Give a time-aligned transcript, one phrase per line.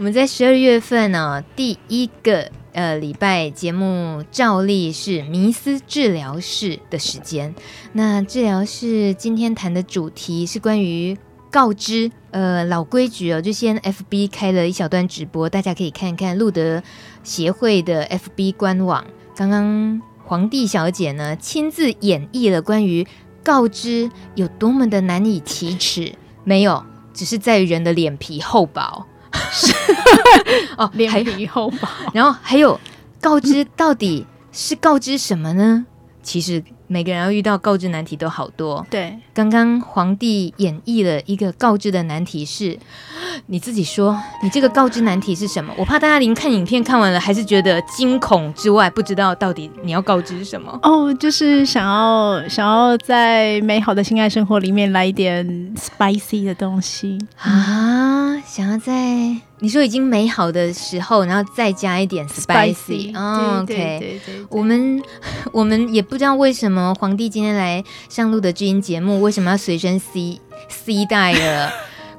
[0.00, 7.54] 我们在十二月份呢、哦，第一个呃礼拜节目照例是迷思治疗室的时间。
[7.92, 11.16] 那治疗室今天谈的主题是关于
[11.48, 16.82] 告知，呃，老规矩哦，就先 FB 开了一小段直播，大家可以看看路德
[17.22, 19.06] 协会的 FB 官网。
[19.36, 23.06] 刚刚皇帝小姐呢亲自演绎了关于
[23.44, 29.06] 告知有多么的难以启齿，没有，只是在于人的脸皮厚薄。
[30.76, 32.78] 哦，脸皮厚薄， 然后还有
[33.20, 35.86] 告知到底是告知什么呢？
[36.22, 38.86] 其实每个人要遇到告知难题都好多。
[38.88, 42.78] 对，刚刚皇帝演绎了一个告知的难题是，
[43.48, 45.74] 你自己说，你这个告知难题是什么？
[45.76, 50.78] 我怕大家连看影片看完了，还是觉得惊恐之外，不知道到底你要告知什么。
[50.82, 59.36] 哦，就是想要想要在美好的性爱生活里面来一点 spicy 的东西啊，想要在。
[59.60, 65.02] 你说已经美好的时候，然后再加一点 spicy，哦，OK，对对对对，我们
[65.52, 71.72] 我们也不知道为什么皇帝今天来上路德之音节目，为什么要随身 C C 带了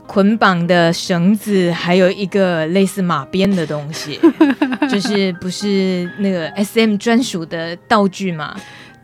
[0.07, 4.19] 捆绑的绳子，还有一个类似马鞭的东西，
[4.89, 8.55] 就是不是那个 SM 专属的道具嘛？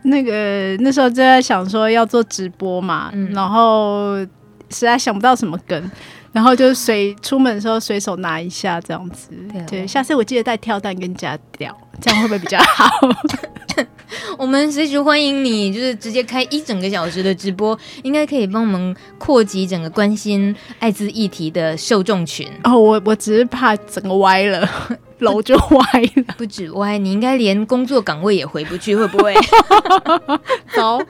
[0.04, 4.16] 那个那时候就在想说要做直播嘛，嗯、然后
[4.70, 5.90] 实在想不到什么梗。
[6.32, 12.88] 然后就随出门的时候随手拿一下这样子，对，对，下次我记得带跳蛋跟夹掉，这样会不会比较好？
[14.38, 22.46] 我们随时欢迎你，就是直接开一整个小时的直播，应该可以帮我们扩及整个关心艾滋议题的受众群。
[22.64, 24.68] 哦，我我只是怕整个歪了，
[25.20, 25.84] 楼就歪
[26.16, 29.34] 了，不止歪，你应该连工作岗位也回不去，会不会？
[30.74, 31.00] 走，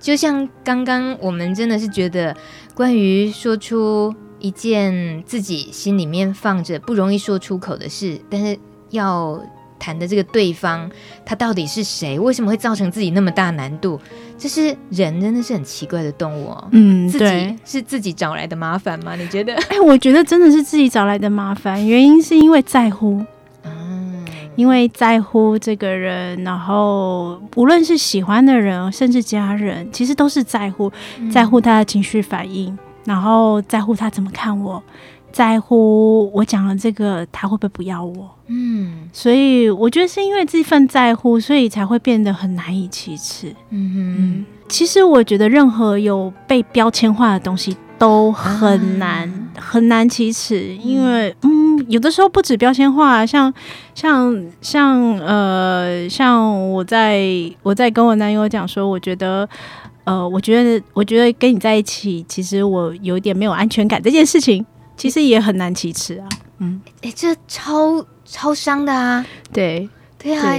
[0.00, 2.36] 就像刚刚我们真的是觉得，
[2.74, 4.14] 关于说出。
[4.40, 8.58] 一件自己心里面放着不容易说出口的事，但是
[8.90, 9.40] 要
[9.78, 10.90] 谈的这个对方，
[11.24, 12.18] 他到底是谁？
[12.18, 14.00] 为什么会造成自己那么大难度？
[14.36, 16.68] 就是人真的是很奇怪的动物哦。
[16.72, 19.14] 嗯，自己对，是自己找来的麻烦吗？
[19.16, 19.54] 你觉得？
[19.68, 23.24] 哎，我觉得真的是自己找来的麻烦，原因是因为在乎，
[23.64, 24.24] 嗯，
[24.56, 30.90] 因为在乎这个人，然后无论是喜欢的人，甚至家人，其实都是在乎，
[31.32, 32.76] 在乎他的情绪反应。
[33.08, 34.82] 然后在乎他怎么看我，
[35.32, 38.30] 在乎我讲了这个他会不会不要我？
[38.48, 43.48] 嗯，所以我觉得是因为这份在乎，所以才会变得很难以启齿。
[43.70, 49.26] 嗯哼嗯，其实我觉得任何有被标签化的东西都很难、
[49.56, 53.52] 啊、很难启齿，因为嗯，有的时候不止标签化，像
[53.94, 57.22] 像像呃，像我在
[57.62, 59.48] 我在跟我男友讲说，我觉得。
[60.08, 64.02] 呃，我觉得，我觉得跟你在一起，其实我有点没有安全感。
[64.02, 64.64] 这件事情
[64.96, 66.28] 其实也很难启齿啊。
[66.60, 69.24] 嗯，哎、欸，这超超伤的啊。
[69.52, 69.88] 对，
[70.18, 70.54] 对啊。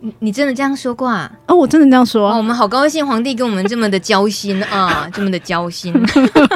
[0.00, 1.32] 你你真的这样说过啊？
[1.48, 2.30] 哦，我真的这样说。
[2.30, 5.90] 哦、我们好高兴，皇帝跟我们这么的交心啊， 这么的交心。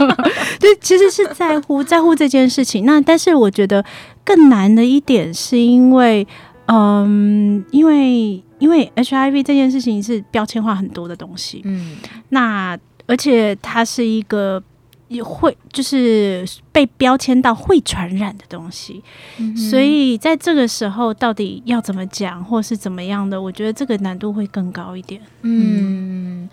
[0.60, 2.84] 对，其实是在乎 在乎这件事情。
[2.84, 3.83] 那但是我觉得
[4.22, 6.27] 更难的一点，是因为，
[6.66, 8.43] 嗯，因为。
[8.58, 11.96] 因为 HIV 这件事情是标签化很多的东西，嗯，
[12.30, 14.62] 那而且它是一个
[15.06, 19.02] 也会就是被标签到会传染的东西，
[19.38, 26.50] 嗯、所以在这个时候到底要怎么讲或是怎么样的，我觉得这个难度会更高一点，嗯，嗯，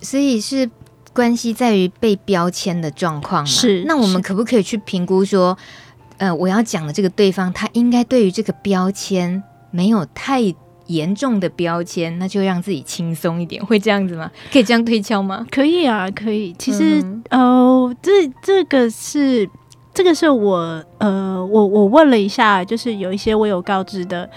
[0.00, 0.70] 所以是
[1.12, 5.56] 关系在于被标签的状况，是那我们可不可以去评估说，
[6.18, 10.54] 呃，我要讲的这个对方他应该对于这个标签没有太。
[10.90, 14.30] 严重的标签，那就让自己轻松一点，会这样子吗？
[14.52, 15.46] 可以这样推敲吗？
[15.50, 16.52] 可以啊，可以。
[16.58, 19.48] 其实，嗯、呃，这这个是
[19.94, 24.28] 这个是我呃，我我问了一下，就是有一些我有告知的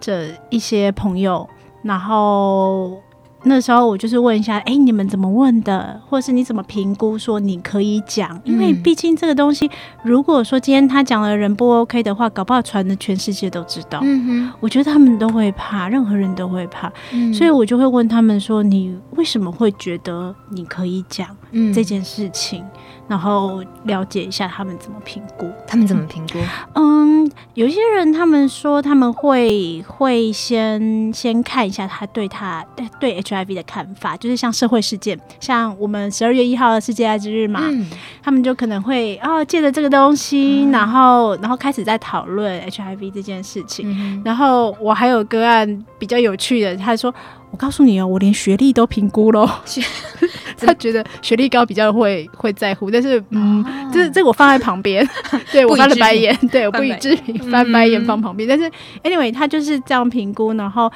[0.00, 1.48] 这一些朋友，
[1.82, 3.02] 然后。
[3.44, 8.40] 那时候我就是问一下，哎、欸，你们怎么问的，或是你怎么评估说你可以讲？
[8.44, 9.70] 因为毕竟这个东西，
[10.02, 14.00] 如果说今天他讲的人不 OK 的话，搞不好传的全世界都知道。
[14.02, 21.28] 嗯哼，我觉得他们都会怕，任何人都会怕，嗯、所以我就会问他们说，你为什么会觉得你可以讲
[21.72, 22.62] 这件事情？
[22.62, 22.70] 嗯
[23.08, 26.38] 然后了解一下他们怎么评估，他们怎么评估？
[26.74, 37.86] 嗯，有些人他们说他们会会先先看一下他对他对对 HIV 的看法，就是像社会事件，像我们十二月一号的世界艾滋日嘛，嗯、
[38.22, 43.90] 他们就可能会哦借着这个东西，嗯、然后然后开始在讨论 HIV 这件事情。
[43.90, 47.12] 嗯、然后我还有个案比较有趣的，他说。
[47.50, 49.62] 我告诉你哦，我连学历都评估了，
[50.58, 55.08] 他觉得学历高比较会会在乎，但是嗯，哦、这这我放在旁边，
[55.52, 58.48] 对我翻了白眼，对我不予置评，翻 白眼放旁边。
[58.48, 58.70] 嗯、但是
[59.02, 60.90] anyway，他就是这样评估，然后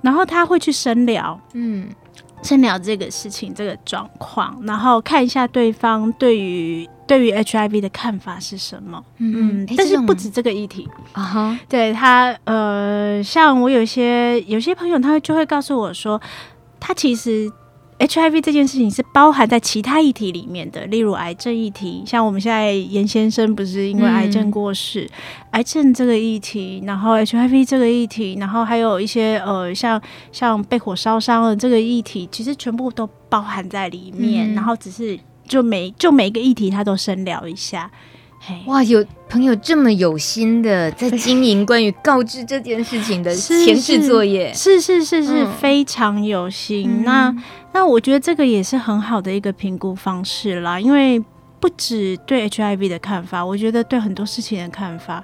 [0.00, 1.88] 然后他会去深聊，嗯。
[2.44, 9.02] 深聊这个事情，这个状况，然后看一下对方对于对于 HIV 的看法是什么。
[9.18, 16.20] 嗯，但是不止这个议题啊哈，对他呃，像我有些有些朋友，他就会告诉我说，
[16.80, 17.50] 他其实。
[17.98, 25.10] HIV 这件事情是包含在其他议题里面的，例如癌症议题，像我们现在严先生不是因为癌症过世，嗯、
[25.52, 30.02] 癌症这个议题，然后 HIV 这个议题，然后还有一些呃，像
[30.32, 35.16] 像被火烧伤了这个议题，其实全部都包含在里面，嗯、然后只是
[35.52, 37.90] 就每就每一个议题他都深聊一下。
[38.64, 46.88] 哇，有朋友这么有心的在 经营关于告知这件事情的前置作业，是是是是，是非常有心。
[46.88, 47.36] 嗯、那
[47.74, 51.22] 那我觉得这个也是很好的一个评估方式啦，因为
[51.60, 55.22] 不止对 HIV 的看法，我觉得对很多事情的看法，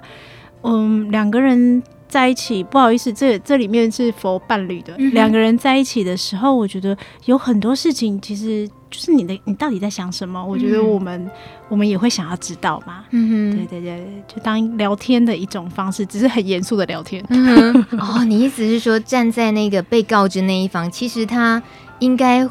[0.61, 8.69] 嗯，两个人在一起，不好意思，这这里面是 for 伴侣的，两、个人在一起的时候，我觉得有很多事情其实。
[8.91, 10.43] 就是你的，你到底在想什么？
[10.43, 11.31] 我觉得我们、嗯、
[11.69, 13.05] 我们也会想要知道嘛。
[13.11, 17.23] 嗯哼，对对对，就当聊天的一种方式，只是很严肃的聊天。
[17.29, 17.71] 嗯、
[18.01, 21.61] 哦，你意思是说，站在那个被告知那一方，其实他
[21.99, 22.43] 应该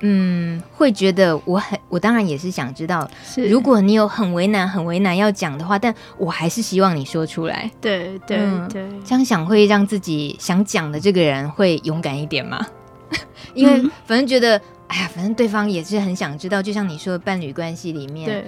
[0.00, 7.70] 嗯会觉得我很，我当然也是想知道，是如果你有很为难、很为难要讲的话，但我还是希望你说出来。
[7.80, 8.38] 对对
[8.68, 12.66] 对，嗯、这样想会让自己想讲的这个人会勇敢一点吗？
[13.54, 14.60] 因为反正觉得。
[14.90, 18.44] 哎呀，反正对方也是很想知道，就像你说的伴侣关系里面，对，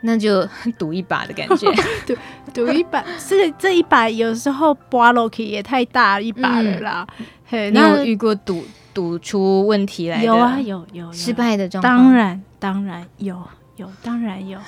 [0.00, 0.44] 那就
[0.76, 1.72] 赌一把的感觉，
[2.04, 2.16] 赌
[2.52, 7.06] 赌一把，这个这一把有时候刮落 k 也太大一把了啦。
[7.20, 8.64] 嗯、嘿，你有遇过赌
[8.96, 10.24] 赌出问题来的？
[10.24, 13.38] 有啊，有有，有失败的状况，当然当然有
[13.76, 14.58] 有，当然有，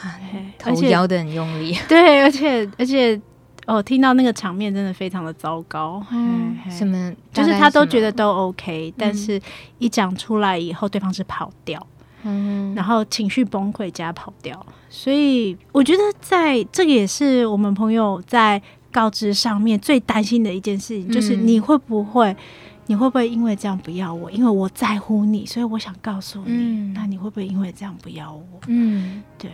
[0.65, 3.19] 而且摇的很用力， 对，而且而且。
[3.67, 6.03] 哦，听到那个场面真的非常的糟糕。
[6.11, 7.13] 嗯，什么？
[7.35, 9.39] 就是他都觉得都 OK，但是
[9.79, 11.87] 一讲出来以后，对方是跑掉，
[12.23, 14.59] 嗯，然后情绪崩溃加跑掉。
[14.89, 22.35] 所以我觉得，在这个也是我们朋友在告知上面最担心的一件事情，就是你会不会，
[22.89, 24.29] 你会不会因为这样不要我？
[24.31, 28.43] 因为我在乎你，所以我想告诉你，那你会不会因为这样不要我？
[28.67, 29.53] 嗯，对。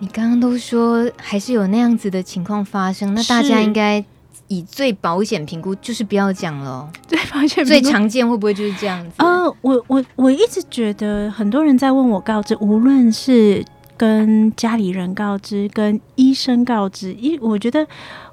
[0.00, 4.04] 你刚刚都说还是有那样子的情况发生，那大家应该
[4.48, 6.90] 以最保险评估就是不要讲了。
[7.06, 9.14] 最保险最常见会不会就是这样子？
[9.18, 13.64] 呃，我我我一直觉得很多人在问我告知，无论是
[13.96, 17.86] 跟家里人告知，跟医生告知，因我觉得。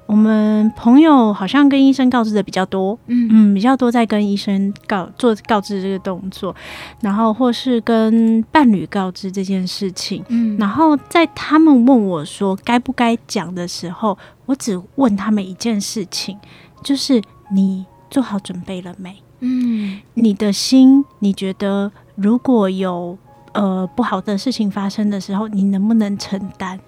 [0.04, 6.54] 我们朋友好像跟医生告知的比较多，嗯嗯，比较多在跟医生告做告知这个动作，
[7.00, 16.36] 然后或是跟伴侣告知这件事情，嗯，然后在他们问我说该不该讲的时候，我只问他们一件事情，
[16.82, 19.16] 就是你做好准备了没？
[19.40, 23.16] 嗯，你的心，你觉得如果有
[23.54, 26.78] 呃不好的事情发生的时候，你能不能承担？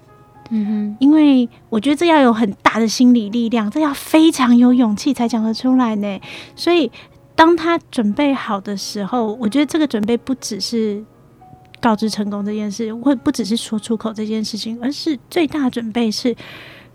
[0.51, 6.19] 嗯哼，因为我觉得这要有很大的心理力量，这要非常有勇气才讲得出来呢。
[6.55, 6.91] 所以
[7.35, 11.03] 当他准备好的时候，我觉得这个准备不只是
[11.81, 16.35] 告知成功这件事，或不只是说出口这件事情，而是最大准备是，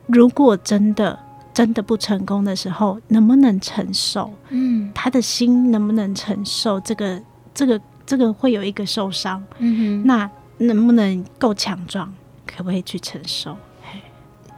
[0.07, 1.19] 如果真的
[1.53, 4.31] 真的不成功的时候，能不能承受？
[4.51, 7.21] 嗯，他的心能不能承受这个
[7.53, 7.81] 这个
[8.11, 9.41] 这个会有一个受伤？
[9.59, 12.13] 嗯哼，那能不能够强壮？
[12.45, 13.57] 可不可以去承受？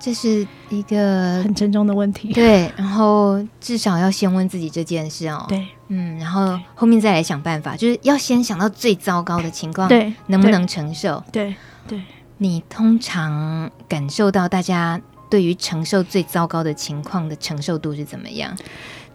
[0.01, 2.33] 这是一个很沉重的问题。
[2.33, 5.45] 对，然后至少要先问自己这件事哦。
[5.47, 11.23] 对，嗯，然后后面再来想办法，就是要先想到最糟糕的情况，对，能不能承受？
[11.31, 11.55] 对，
[11.87, 12.01] 对。
[12.39, 18.57] 你通常感受到大家对于承受最糟糕的情况的承受度是怎么样？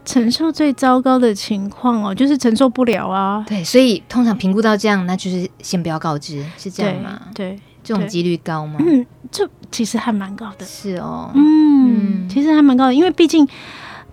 [0.08, 3.46] 承受最糟糕的情况哦，就是承受不了啊。
[3.48, 7.22] 对，所以通常评估到这样，那就是先不要告知，是这样吗？
[7.36, 7.52] 对。
[7.52, 8.76] 对这种几率高吗？
[8.86, 10.66] 嗯， 这其实还蛮高的。
[10.66, 13.48] 是哦，嗯，嗯其实还蛮高的，因为毕竟，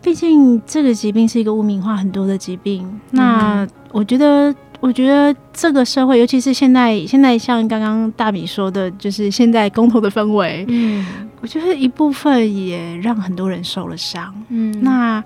[0.01, 2.85] 毕竟这个疾病是一个污名化很多的疾病。
[2.87, 11.05] 嗯、那我觉得，我觉得这个社会，尤其是现在，现在像刚刚大米说的，就是现在公投的氛围，嗯，
[11.41, 14.33] 我觉得一部分也让很多人受了伤。
[14.51, 15.21] 嗯，那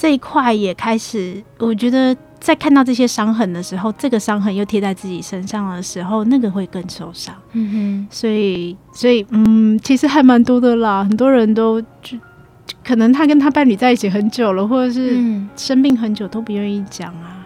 [0.00, 2.16] 这一块也开始，我觉得。
[2.40, 7.34] 在看到这些伤痕的时候，这个伤痕又贴在自己身上的时候，那个会更受伤。
[7.52, 11.04] 嗯哼，所以，所以，嗯，其实还蛮多的啦。
[11.04, 12.16] 很多人都就
[12.82, 15.20] 可能他跟他伴侣在一起很久了，或者是
[15.54, 17.39] 生病很久都不愿意讲啊。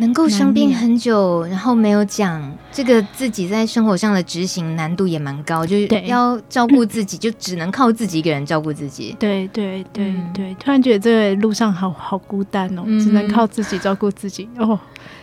[0.00, 2.42] 能够生病很久，然后没有讲
[2.72, 9.14] 这个自己在生活上的执行难度也蛮高，就是要照顾自己，就只能靠自己一个人照顾自己。
[9.20, 14.78] 对对对对，突然觉得这个路上好好孤单哦，只能靠自己照顾自己哦，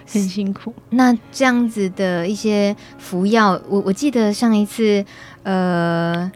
[0.05, 0.73] 很辛苦。
[0.91, 5.03] 那这样子的一些服药，我我记得上一次，
[5.41, 6.31] 呃，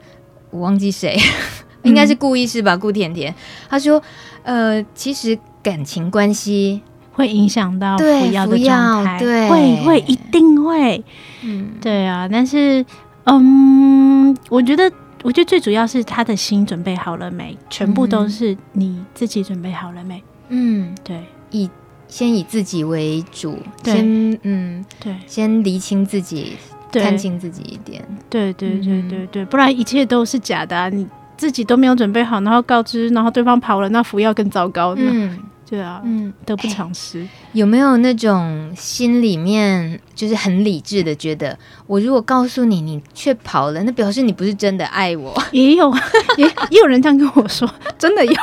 [0.49, 1.15] 我忘记谁，
[1.83, 3.33] 应该是顾医师吧，顾甜甜，
[3.69, 4.01] 他说，
[4.41, 6.81] 呃，其实感情关系。
[7.13, 11.03] 会影响到服药的状态，对，会会一定会，
[11.43, 12.27] 嗯，对啊。
[12.31, 12.85] 但是，
[13.25, 14.89] 嗯，我觉得，
[15.23, 17.57] 我觉得最主要是他的心准备好了没？
[17.69, 20.23] 全部都是你自己准备好了没？
[20.49, 21.69] 嗯，对，以
[22.07, 26.57] 先以自己为主，先嗯，对，先厘清自己，
[26.91, 28.03] 看清自己一点。
[28.29, 30.89] 对对对对对，不然一切都是假的啊！
[30.89, 31.05] 你
[31.37, 34.95] 自己都没有准备好，然后告知，然后对方跑了，那服药更糟糕。
[34.97, 35.37] 嗯。
[35.71, 37.25] 对啊，嗯，得不偿失。
[37.53, 45.33] 有没有那种心里面就是很理智的，觉得我如果告诉你，你却跑了，那表示你不是真的爱我？
[45.53, 45.89] 也有，
[46.35, 47.65] 也也有人这样跟我说，
[47.97, 48.33] 真的有。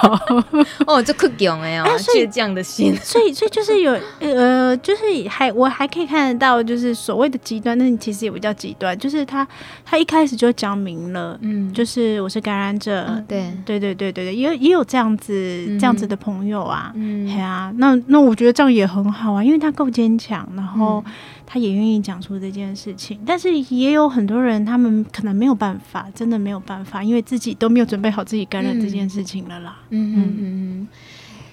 [0.88, 2.96] 哦，这可囧哎，倔强的心。
[2.96, 9.46] 所以，所以就是有呃，就是还我还可以看得到，就是所谓的极端，那你其实也不叫极端，就是他
[9.84, 15.32] 他一开始就讲明了，嗯，就是我是感染者，对对对对对对，也也有这样子
[15.78, 17.17] 这样子的朋友啊，嗯。
[17.26, 21.04] 对啊，那那我觉得这样也很好啊，因为他够坚强，然后
[21.46, 23.18] 他也愿意讲出这件事情。
[23.18, 29.78] 嗯、但是也有很多人，他们可能没有办法，真的没有办法，因为自己都没有准备好自己感染这件事情了啦。
[29.90, 30.88] 嗯嗯嗯嗯。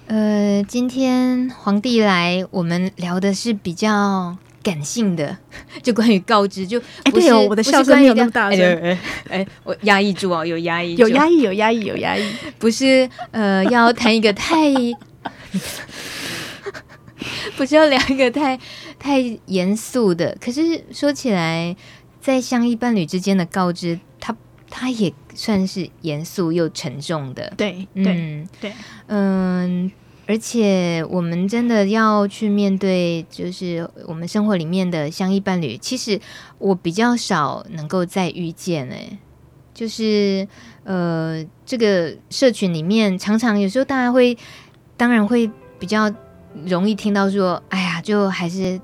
[0.08, 5.36] 呃，今天皇帝来，我们聊的是比较感性的，
[5.82, 12.24] 就关于告知，就哎、欸、对哦，我的笑声没有那么大声，哎、欸欸，我压抑住哦，有压抑，有压抑，有压抑，有压抑，
[12.60, 14.56] 不是呃，要谈一个太。
[17.56, 18.60] 不是要聊一个太
[19.00, 21.76] 太严肃的，可是说起来，
[22.20, 24.36] 在相依伴侣之间的告知，他
[24.70, 27.54] 他也算是严肃又沉重的。
[27.56, 28.74] 对，对，对，
[29.08, 29.90] 嗯，
[30.28, 35.78] 而且我们真的要去面对，就是我们生活里面的相依伴侣。
[35.78, 36.20] 其实
[36.58, 39.18] 我比较少能够再遇见，哎，
[39.74, 40.46] 就是
[40.84, 44.38] 呃，这个社群里面，常常有时候大家会。
[44.98, 46.10] 当然会比较
[46.66, 48.80] 容易听到说，哎呀，就还是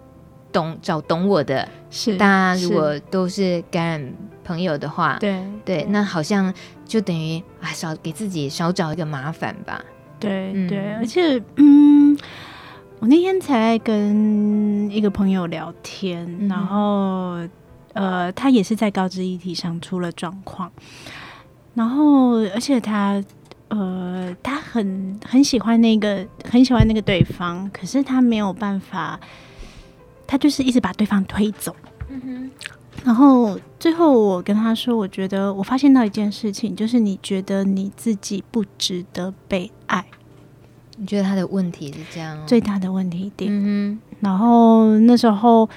[0.52, 1.68] 懂找懂我的。
[1.90, 4.14] 是，大家如果都是感染
[4.44, 6.54] 朋友的话，对对，那好像
[6.86, 9.82] 就等于啊，少给自己少找一个麻烦吧。
[10.20, 12.18] 对、嗯、对，而且嗯，
[13.00, 17.38] 我那天才跟一个朋友聊天，嗯、然后
[17.94, 20.72] 呃，他也是在高知议题上出了状况，
[21.74, 23.24] 然后而且他。
[23.74, 29.18] 呃，他很很喜欢那个，很喜欢那个对方，可是他没有办法，
[30.28, 31.74] 他就是一直把对方推走。
[32.10, 32.52] 嗯哼。
[33.06, 40.06] 然后最后我跟他说，我觉得我发现到一件事情，就是你觉得你自己不值得被爱。
[40.98, 42.44] 你觉得他的问题是这样哦？
[42.46, 43.50] 最大的问题点。
[43.50, 44.18] 嗯哼。
[44.20, 45.70] 然后那时候，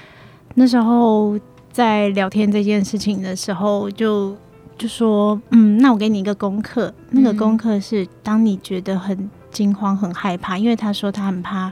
[0.57, 1.39] 那时候
[1.71, 4.37] 在聊天这件事情的时候，就。
[4.77, 11.71] 就说，嗯，那我给你一个功课，那个功课是，当你觉得很惊慌、很害怕，因为他说他很怕，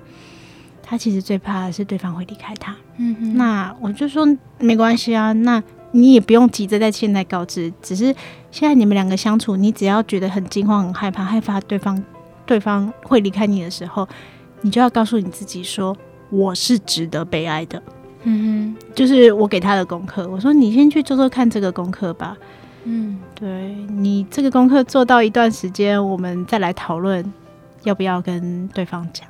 [0.83, 2.75] 他其实最怕的是对方会离开他。
[2.99, 4.27] 嗯哼，那我就说
[4.59, 8.15] 没关系啊，那你也不用急着在现在告知，只是
[8.51, 12.03] 现在你们两个相处，你只要觉得很惊慌、很害怕，害怕对方
[12.47, 14.09] 对方会离开你的时候，
[14.61, 15.97] 你就要告诉你自己说，
[16.31, 17.83] 我是值得被爱的。
[18.23, 22.37] 嗯哼，就是我给他的功课，我说你先去做做看这个功课吧。
[22.85, 27.25] 嗯，对，你这个功课做到一段时间，我们再来讨论
[27.85, 29.27] 要不要跟对方讲。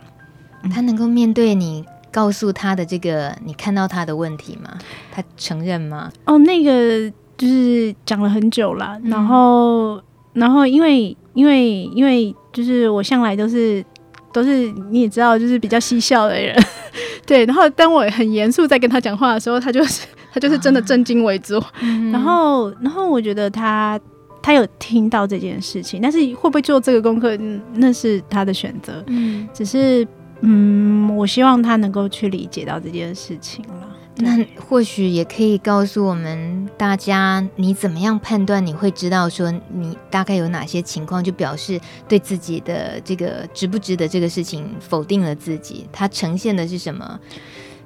[0.63, 4.71] 嗯、他能够面对你告诉他的这个你看到他的问题吗？
[5.11, 6.11] 他承认吗？
[6.25, 13.85] 哦，那个就是讲了很久了，嗯、然后，然后因为因为因为就是我向来都是
[14.33, 16.57] 都是你也知道，就是比较嬉笑的人，
[17.27, 20.07] 对，然后当我很严肃在跟他讲话的时候，他就是。
[20.33, 24.01] 他就是真的正襟危坐，嗯、然后，然后我觉得他
[24.41, 27.37] 他有听到这件事情，但是会不会做这个功课，
[27.75, 29.05] 那是他的选择。
[29.09, 30.09] 嗯，只是，
[30.41, 33.89] 嗯，我希望他能够去理解到这件事情了。
[34.17, 38.65] 那或许也可以告诉我们大家，你怎么样判断？
[38.67, 45.87] 你会知道说你大概有哪些情况，就表示对自己的这个值不值得这个事情否定了自己。
[45.93, 47.21] 它呈现的是什么？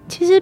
[0.09, 0.41] 其实。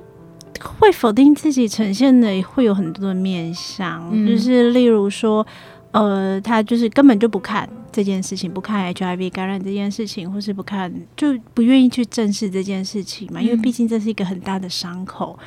[0.78, 5.47] 会否定自己呈现的会有很多的面相，嗯、就是例如说，
[5.92, 13.40] 呃，他就是根本就不看，这件事情，不看 HIV 感染这件事情，或是不看就不愿意去正视这件事情嘛？
[13.40, 15.38] 因为毕竟这是一个很大的伤口。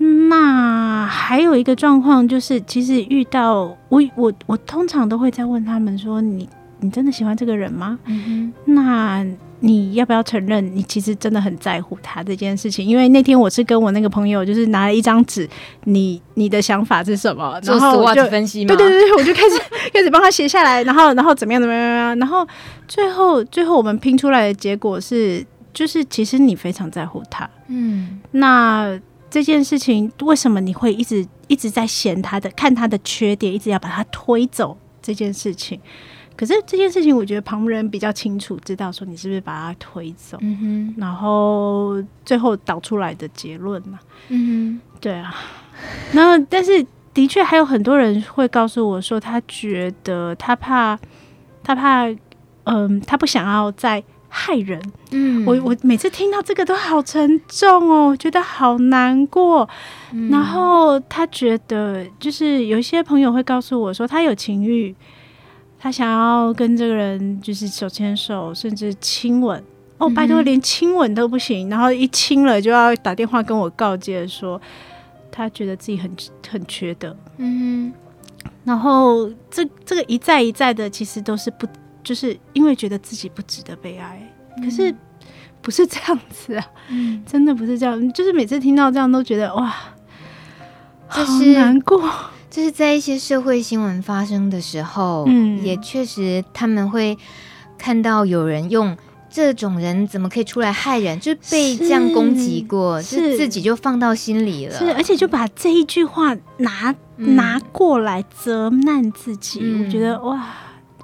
[0.00, 6.48] 嗯、那还有一个状况就是，其实遇到我我我通常都会在问他们说：“你
[6.80, 9.26] 你真的喜欢这个人吗？”嗯哼，那。
[9.60, 12.86] 你要不要承认，你其实真的很在乎他这件事情？
[12.86, 15.50] 因为那天我是跟我那个朋友，就是拿了一张纸，
[15.82, 17.60] 你你的想法是什么？
[17.64, 18.76] 然后我就分析嘛。
[18.76, 19.58] 对对对，我就开始
[19.92, 22.46] 开始帮他写下来，然后然后怎么样怎么样怎么样，然后
[22.86, 25.44] 最后最后我们拼出来的结果是，
[25.74, 27.50] 就是其实你非常在乎他。
[27.66, 28.96] 嗯，那
[29.28, 35.80] 这件事情为什么你会一直一直在嫌他的，看他的缺点，一直要把他推走这件事情？
[36.38, 45.34] 可是这件事情，我觉得旁人比较清楚，知道说你是不是把他推走，嗯，然后最后导出来的结论嘛，嗯哼，对啊。
[46.12, 50.96] 那但是的确还有很多人会告诉我说，他觉得他怕，
[51.64, 52.06] 他怕，
[52.62, 54.80] 嗯，他不想要再害人。
[55.10, 59.68] 嗯，我我每次听到这个都好沉重哦，觉得好难过。
[60.12, 64.94] 嗯，然后他觉得，就是有一些朋友会告诉我说，他有情欲。
[65.78, 69.62] 他想要跟这个人就是手牵手，甚至亲吻。
[69.98, 74.60] 哦，拜托，连亲吻都不行，然后一亲了就要打电话跟我告诫说，
[75.28, 76.08] 他觉得自己很
[76.48, 77.92] 很缺德，嗯，
[78.62, 81.66] 然后这这个一再一再的，其实都是不
[82.04, 84.22] 就是因为觉得自己不值得被爱，
[84.62, 84.94] 可是
[85.60, 89.74] 不是这样子啊，嗯，真的不是这样，就是每次听到这样都觉得哇，
[91.08, 92.08] 好难过。
[92.58, 97.16] 就是在一些社会新闻发生的时候，嗯，也确实他们会
[97.78, 98.96] 看到有人用
[99.30, 110.44] 这种人怎么可以出来害人，就被这样攻击过，是就自己就放到心里了，是，而且就把这一句话拿、嗯、拿过来责难自己，嗯、我觉得哇，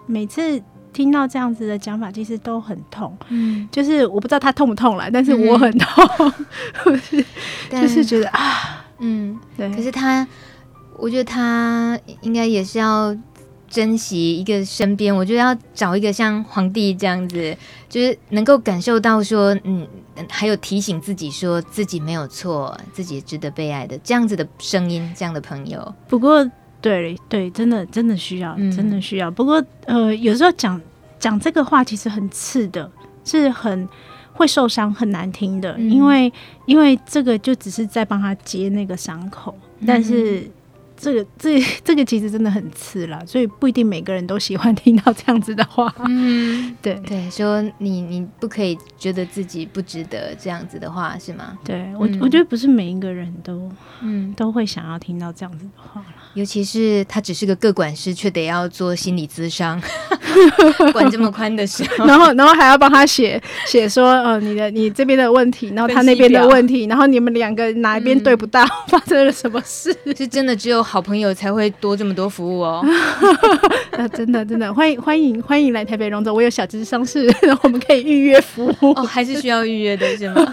[0.07, 0.61] 每次
[0.93, 6.33] 听到这样子的讲法，其实都很痛，嗯，就是我不知道他痛不痛了，但是我很痛，
[7.71, 10.27] 嗯、就是觉得啊，嗯，对，可是他。
[10.99, 13.17] 我觉得他应该也是要
[13.69, 17.57] 珍惜一个身边，我觉得要找一个像皇帝这样子，
[17.89, 19.87] 就是能够感受到说，嗯，
[20.29, 25.95] 还有提醒自己说自己没有错，自己值得被爱的这样子的声音，这样的朋友。
[26.07, 26.49] 不过，
[26.81, 29.29] 对对，真的真的需要，真的需要。
[29.29, 30.81] 嗯、不过，呃，有时候讲
[31.19, 32.89] 讲这个话其实很刺的，
[33.25, 33.89] 是很
[34.35, 36.33] 会受伤、很难听的，嗯、因为
[36.67, 39.53] 因为这个就只是在帮他接那个伤口，
[39.85, 40.49] 但是。
[40.97, 45.93] 嗯这个这 这个其实真的很刺啦，所以不一定每个人都喜欢听到这样子的话。
[46.09, 51.59] 嗯， 对对，说你你不可以觉得自己不值得这样子的话是吗？
[51.65, 53.69] 对我、嗯、我觉得不是每一个人都
[54.03, 56.03] 嗯都会想要听到这样子的话，
[56.35, 59.83] 尤其是他只是个个管师，却得要做心理咨商，
[60.95, 69.95] 管这么宽的时候，然后然后还要帮他写写说呃你的你这边的问题，然后他那边的问题，然后你们两个哪一边对不到，嗯、发生了什么事？
[70.17, 70.84] 是真的只有。
[70.85, 72.85] 好朋友才会多这么多服务哦，
[73.97, 74.73] 啊，真的真的。
[74.73, 77.29] 欢迎欢迎欢迎来台北荣总，我有小咨商室，
[77.65, 80.45] 我们可以预约服务，哦，还是需要预约的是吗？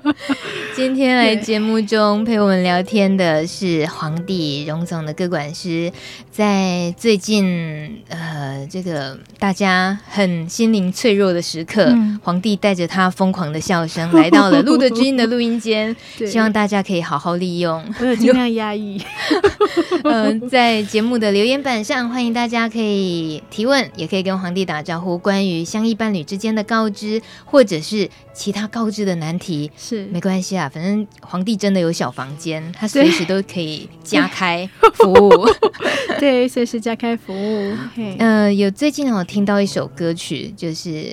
[0.74, 5.92] 今天来节目中陪我们聊天的是皇帝荣总的歌管师，
[6.30, 15.94] 在最近呃这个大家很心灵脆弱的时刻，嗯、黄帝带着他疯狂的笑声来到了路德之音的录音间，
[16.26, 19.00] 希望大家可以好好利用，我有尽量压抑。
[20.04, 25.16] 嗯、 呃，在节目的留言板上，欢迎大家可以提问，也可以跟皇帝打招呼。
[25.18, 35.48] 关于相依伴侣之间的告知，或者是其他告知的难题，是没关系啊，反正皇帝真的有小房间，他随时都可以加开服务。
[36.18, 37.74] 对，随时加开服务。
[37.96, 41.12] 嗯、呃，有最近我听到一首歌曲，就是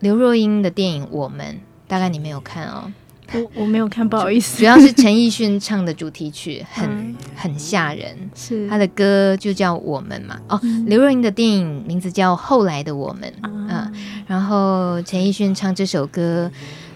[0.00, 1.46] 刘若英的电影《我们》，
[1.86, 2.92] 大概你没有看哦。
[3.54, 4.58] 我我没有看，不好意思。
[4.58, 8.16] 主要是陈奕迅唱的主题曲，很、嗯、很吓人。
[8.34, 10.38] 是他的歌就叫《我们》嘛。
[10.48, 13.68] 哦，刘、嗯、若英的电影名字叫《后来的我们》嗯。
[13.68, 13.92] 嗯，
[14.26, 16.50] 然后陈奕迅唱这首歌，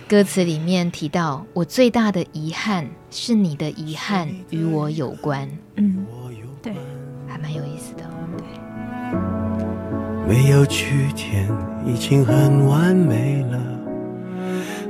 [0.09, 6.05] 歌词里面提到：“我最大的遗憾是你的遗憾与我有关。”嗯，
[6.63, 6.75] 对，
[7.27, 8.03] 还蛮有意思的。
[8.37, 8.45] 对，
[10.29, 11.49] 没有句点，
[11.87, 13.59] 已经很完美了。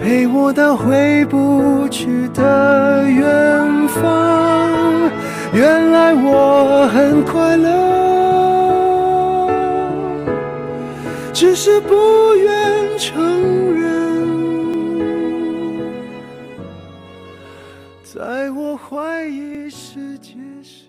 [0.00, 5.10] 陪我到回不去的远方。
[5.52, 7.68] 原来我很快乐，
[11.34, 13.22] 只是不愿承
[13.74, 14.26] 认。
[18.02, 20.30] 在我怀疑世界
[20.62, 20.86] 时，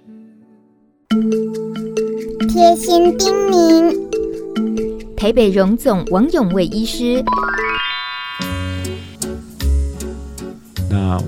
[2.47, 3.93] 贴心叮咛，
[5.17, 7.21] 台北荣总王永卫医师。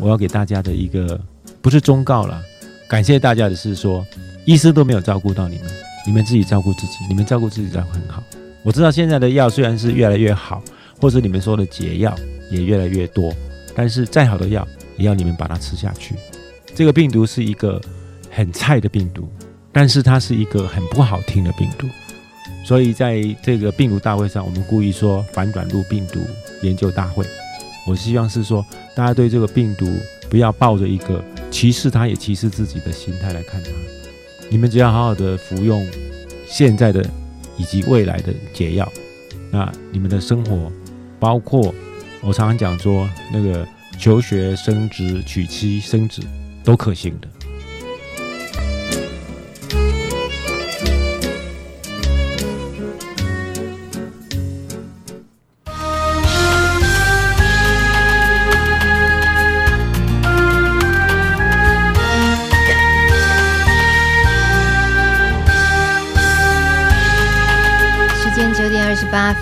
[0.04, 1.18] 我要给大家的一个
[1.62, 2.44] 不是忠告了。
[2.89, 4.06] 感谢大家的是说，
[4.44, 5.68] 医师都没有照顾到你们，
[6.06, 8.22] 你们自己照顾自己，你们照顾自己才会很好。
[8.63, 10.62] 我知道现在的药虽然是越来越好，
[11.00, 12.13] 或者你们说的解药
[12.52, 13.34] 也越来越多，
[13.74, 16.16] 但是再好的药也要你们把它吃下去。
[16.76, 17.80] 这个病毒是一个
[18.30, 19.30] 很菜的病毒，
[19.72, 21.88] 但是它是一个很不好听的病毒，
[22.66, 26.20] 所以在这个病毒大会上，我们故意说反转录病毒
[26.62, 27.26] 研究大会。
[27.86, 28.65] 我希望是说，
[28.96, 29.86] 大家对这个病毒
[30.30, 33.69] 不要抱着一个歧视它也歧视自己的心态来看它。
[34.50, 35.86] 你们只要好好的服用
[36.48, 37.04] 现在的
[37.58, 38.91] 以及未来的解药，
[39.52, 40.72] 那你们的生活，
[41.19, 41.74] 包括
[42.22, 43.67] 我常常讲说那个
[43.98, 46.22] 求学、升职、娶妻、生子，
[46.63, 47.28] 都可行的。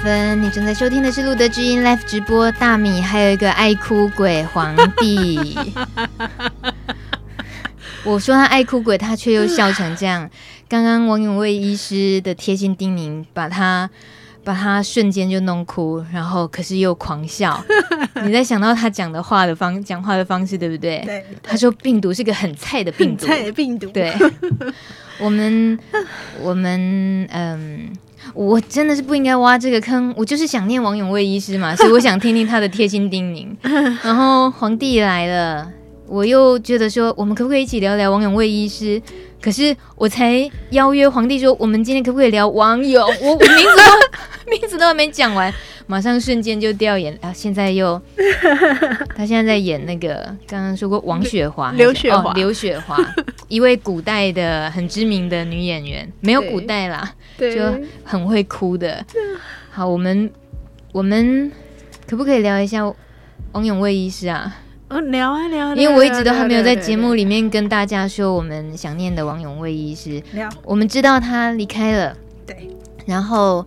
[0.02, 2.52] 分，你正在收听的是路德之音 Live 直播。
[2.54, 5.56] 大米还有一个爱哭鬼皇帝，
[8.04, 10.28] 我说他爱哭鬼，他却又笑成这样。
[10.68, 13.88] 刚刚王永卫医师的贴心叮咛，把他
[14.44, 17.64] 把他瞬间就弄哭，然后可是又狂笑。
[18.26, 21.04] 你在想到他讲的话的方讲话的方式，对不对？
[21.06, 21.24] 对。
[21.44, 23.86] 他说病毒是个很菜的病毒， 菜的病毒。
[23.90, 24.12] 对。
[25.20, 25.78] 我们
[26.42, 27.94] 我们嗯。
[28.34, 33.48] 我真的是不应该挖这个坑，我就是想念王永卫医师嘛，所以我想听听他的贴心叮咛。
[34.04, 35.68] 然后皇帝来了，
[36.12, 39.02] 我又觉得说，我们可不可以一起聊聊王永卫医师？
[39.42, 43.02] 可是我才邀约皇帝说，我们今天可不可以聊王永？
[43.02, 45.52] 我 我名字都名字都还没讲完。
[45.88, 47.32] 马上瞬间就掉眼啊！
[47.34, 48.00] 现在又，
[49.16, 52.98] 他现在在演那个刚刚说过王雪华，刘雪华，刘雪华，
[53.48, 57.62] 一位古代的很知名的女演员，没有古代啦，就
[58.04, 59.04] 很会哭的。
[59.70, 60.30] 好，我们
[60.92, 61.50] 我们
[62.06, 62.84] 可不可以聊一下
[63.54, 64.58] 王永卫医师啊？
[64.92, 70.22] 哦，聊啊聊，因为我一直都还没有在节目里面跟大家说我们想念的王永卫医师。
[70.34, 72.70] 聊，我们知道他离开了，对，
[73.06, 73.66] 然后。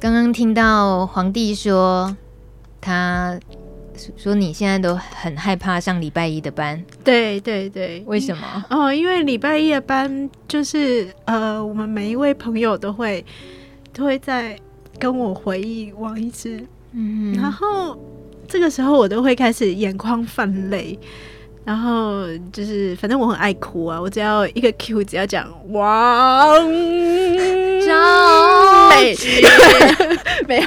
[0.00, 2.16] 刚刚听到皇帝说，
[2.80, 3.38] 他
[4.16, 6.84] 说你现在都很害怕上礼拜一的班。
[7.04, 8.64] 对对对，为什么？
[8.68, 13.24] 哦，因为礼拜一的班就是呃，我们每一位朋友都会
[13.92, 14.58] 都会在
[14.98, 17.96] 跟我回忆王医师，嗯，然后
[18.52, 20.98] 这个时候我都会开始眼眶泛泪。
[21.64, 24.00] 然后就是，反正我很爱哭啊！
[24.00, 26.58] 我只要一个 Q，只要讲王
[27.86, 29.46] 兆菊，
[30.48, 30.66] 没有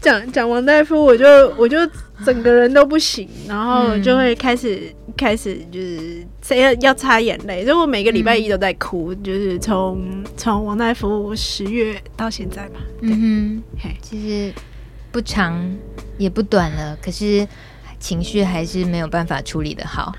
[0.00, 1.76] 讲讲王大夫，我就我就
[2.24, 10.00] 整个人都不行，然后就会开始、嗯、开始就是谁要要擦眼泪，所以我每个礼拜一都在哭，嗯、就是从
[10.36, 12.78] 从王大夫十月到现在吧。
[13.00, 14.52] 嗯哼，其实
[15.16, 15.58] 不长
[16.18, 17.48] 也不短了，可是
[17.98, 20.14] 情绪还是没有办法处理的好。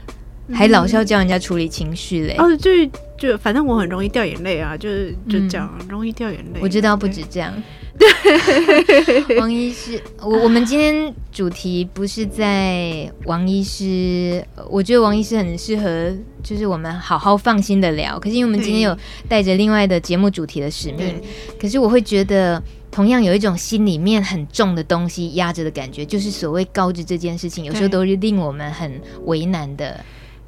[0.51, 2.33] 还老是要教人家处理情绪嘞？
[2.39, 2.71] 哦，就
[3.15, 6.59] 就反正我很容易掉眼泪啊，就是就这样，嗯、容易掉眼泪。
[6.63, 7.53] 我知道不止这样。
[7.99, 18.19] 对，王医师，我我们今天主题不是在王医师，我觉得王医师很适合，就是我们好好放心的聊。
[18.19, 21.21] 可是因为我们今天有带着另外的节目主题的使命，
[21.59, 30.03] 可是我会觉得同样有一种心里面很重的东西压着的感觉，就是所谓高知这件事情，有时候都是令我们很为难的。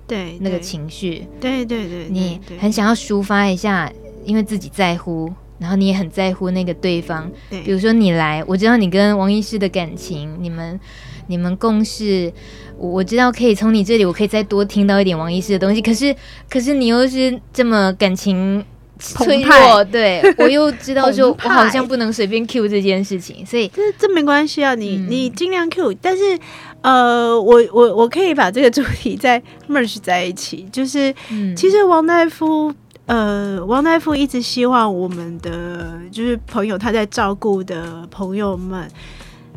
[0.07, 3.93] 对那个情绪，对对对，你很想要抒发一下，
[4.25, 7.31] 因为自己在乎，然后你也很在乎那个对方。
[7.47, 10.79] 对，比如说你来，我知道你跟王医师的感情，你们
[11.27, 12.33] 你们共事，
[12.75, 15.79] 我知道可以从你这里，我可以再多听到一点王医师的东西。
[15.79, 16.15] 可是
[16.49, 18.65] 可是你又是这么感情
[18.99, 26.37] 脆弱，对我又知道 就，我好像不能随便 Q 这件事情，所以这这没关系啊，你、嗯、你尽量 Q，但是。
[26.81, 32.73] 呃，我我我可以把这个主题再 merge 在一起，就是、嗯、其实王大夫
[33.05, 38.89] 呃，王大夫一直希望我们的就是朋友他在照顾的朋友们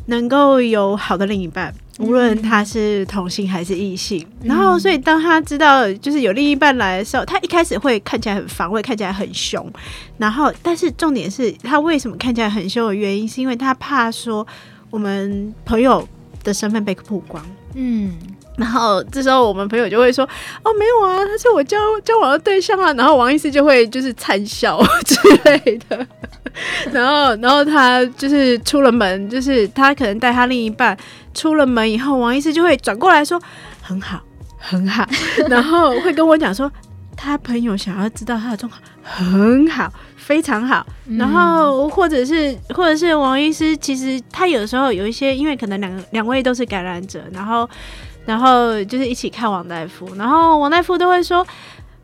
[0.06, 1.72] 能够有好的另一半。
[2.02, 9.72] 无论他是同性还是异性，嗯，然后所以当他知道就是有另一半来的时候，他一开始会看起来很防卫，看起来很凶。
[10.18, 14.46] 然后，但是重点是他为什么看起来很凶的原因，是因为他怕说
[14.90, 16.06] 我们朋友
[16.42, 17.44] 的身份被曝光。
[17.74, 18.12] 嗯。
[18.56, 20.24] 然后这时候我们朋友就会说
[20.62, 26.06] ：“哦，没有啊，他是我交交往的对象啊。”然后王医师就会就是灿笑 之类的。
[26.92, 30.94] 然后，然后他就是出了门，就是他可能带他另一半
[31.32, 33.40] 出了门以后，王医师就会转过来说
[33.80, 34.20] ：“很好，
[34.58, 35.08] 很好。”
[35.48, 36.70] 然后会跟我讲说，
[37.16, 40.86] 他朋友想要知道他的状况，很好，非常好。
[41.16, 47.66] 然后或者是或者是王医师，其实他有时候有一些，因为可能两两位都是感染者，然后。
[48.24, 51.46] 然后就是一起看王大夫，然后王大夫都会说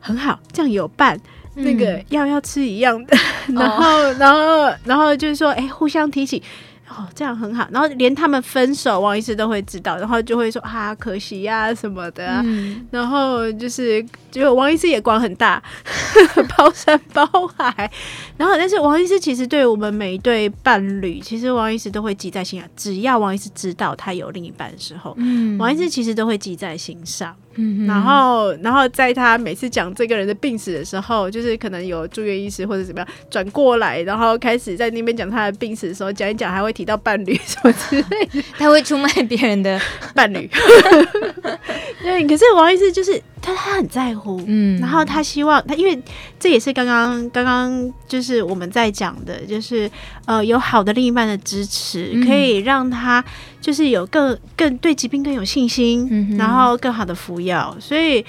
[0.00, 1.18] 很好，这样有伴，
[1.57, 3.16] 嗯、那个药要吃一样的，
[3.54, 6.42] 然后、哦、然后然后就是说，哎，互相提醒。
[6.88, 7.68] 哦，这样很好。
[7.70, 12.87] 然后连他们分手，王医师都会知道，然后就会说啊，可惜呀、啊、什么的、啊嗯。
[12.90, 15.62] 然后就是，就王医师眼光很大，
[16.57, 17.24] 包山包
[17.57, 17.90] 海。
[18.37, 22.68] 然后，但是王医师其实对我们每一对伴侣，其实王医师都会记在心啊。
[22.77, 27.35] 只要王医师知道他有另一半的时候，嗯、王医师其实都会记在心上。
[27.61, 39.81] 嗯、然后，然后在他每次讲这个人的病史的时候，就是可能有住院医师或者怎么样转过来，然后开始在那边讲他的病史的时候，讲一讲还会提到伴侣什么之类的， 他会出卖别人的
[40.14, 40.49] 伴侣。
[42.01, 43.21] 对，可是王医师就是
[43.55, 46.01] 他，他很在乎，嗯，然后他希望他，因为
[46.39, 49.91] 这也是刚刚刚刚就是我们在讲的，就是
[50.27, 53.25] 呃，有好的另一半的支持，嗯、可以让他
[53.61, 58.25] 就是有更更对疾病更有信心，嗯，然后更好的服药，所以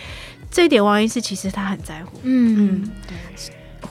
[0.49, 2.83] 这一点王医师其实他很在乎，嗯。
[2.83, 3.15] 嗯，对。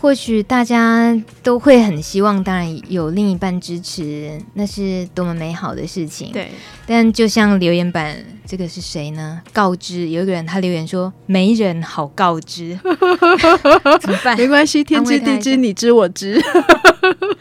[0.01, 6.31] 或许大家都会很希望，当然有另一半支持，那是多么美好的事情。
[6.33, 6.49] 对，
[6.87, 9.43] 但就像留言板，这个是谁呢？
[9.53, 12.79] 告知有一个人他留言说：“没人好告知，
[14.01, 14.37] 怎么办？
[14.37, 16.41] 没关系，天知地知，你知我知。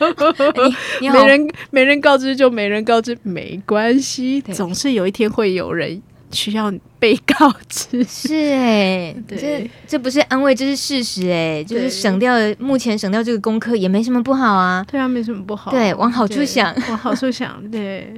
[1.00, 8.04] 没人没人告知就没人告知，没关系，总是有一天会有人。”需要被告知。
[8.04, 18.14] 是哎、欸， 这这不是安慰，这是事实哎、欸，就是省掉目前省掉这个功课也没什么不好啊，对啊，没什么不好，对，往好处想，往好处想， 对。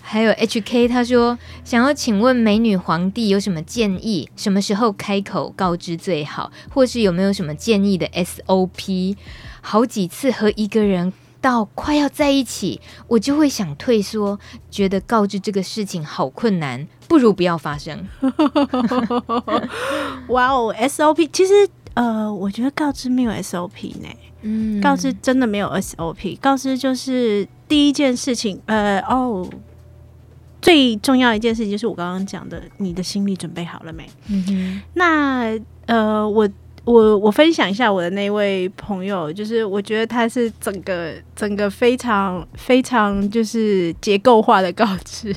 [0.00, 9.16] 还有 HK 他说想要请问美女皇帝有什么建议，什么时候开口告知最好，或是有没有什么建议的 SOP？
[9.62, 11.12] 好几次和一个人。
[11.40, 14.38] 到快要在一起，我就会想退缩，
[14.70, 17.94] 觉得告知这个事情好困难，不如不要发生。
[20.28, 21.52] 哇哦，SOP，其实
[21.92, 24.08] 呃，我觉得告知没有 SOP 呢。
[24.40, 28.58] 嗯，告知真的没有 SOP，告知就是第一件事情。
[28.64, 29.46] 呃，哦，
[30.62, 34.08] 最重要一件事情就是我刚刚讲的，你的心理准备好了没？
[34.30, 36.48] 嗯哼，那呃，我。
[36.84, 45.32] 我我分享一下我的那位朋友，就是我觉得他是整个整个非常非常就是结构化的告知，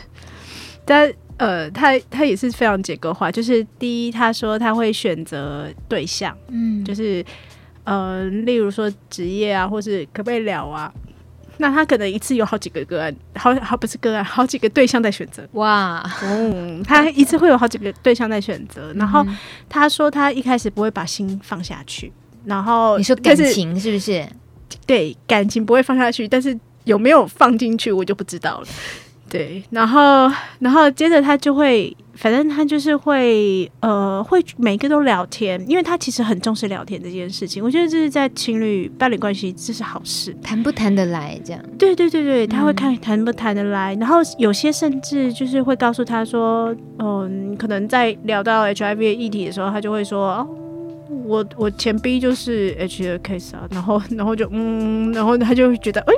[0.84, 1.08] 但
[1.38, 7.24] 呃，他他也是非常结构化，就是第一，他说他会选择对象，嗯，就是
[7.84, 10.92] 呃，例如说职业啊，或是可不可以聊啊。
[11.58, 15.48] 那他可能一次有好几个个案，好好不是个案，好几个对象在选择。
[15.54, 18.92] 哇，嗯，他一次会有好几个对象在选择。
[18.96, 19.26] 然后
[19.70, 22.12] 他说他一开始不会把心放下去。
[22.44, 24.28] 然后你说感情是不是？
[24.86, 28.68] 对，感情不会放下去，但是有没有放进去我就不知道了。
[29.36, 31.96] 对，然后然后接着他就会。
[32.16, 37.62] 反正他就是会，呃，会每个都聊天，因为他其实很重视聊天这件事情。
[37.62, 41.62] 我觉得这是在情侣伴侣关系，这是好事，谈不谈得来这样。
[41.78, 50.48] 对对对对，他会看谈不谈得来，嗯，然后有些甚至就是会告诉他说，嗯，可能在聊到 HIV 的议题的时候，他就会说，哦，
[51.26, 56.14] 我我前 B 就是 H 的 case 啊，然后然后就嗯，然后他就会觉得，哎。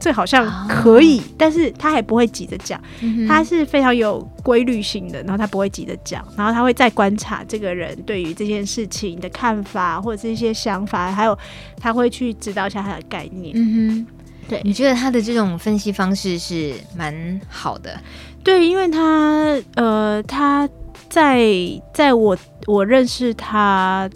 [0.00, 1.26] 这好像可以，oh.
[1.36, 2.80] 但是他还不会急着讲，
[3.26, 11.36] 他是非常有规律性的，然后他不会急着讲，然后他会再观察这个人对于这件事情的看法或者是一些想法，还有
[11.80, 13.52] 他会去指导一下他的概念。
[13.56, 14.06] 嗯哼，
[14.48, 18.00] 对，你觉得他的这种分析方式是蛮好的？
[18.44, 20.68] 对，因为他呃，他
[21.08, 21.42] 在
[21.92, 22.36] 在我
[22.66, 24.08] 我认识他。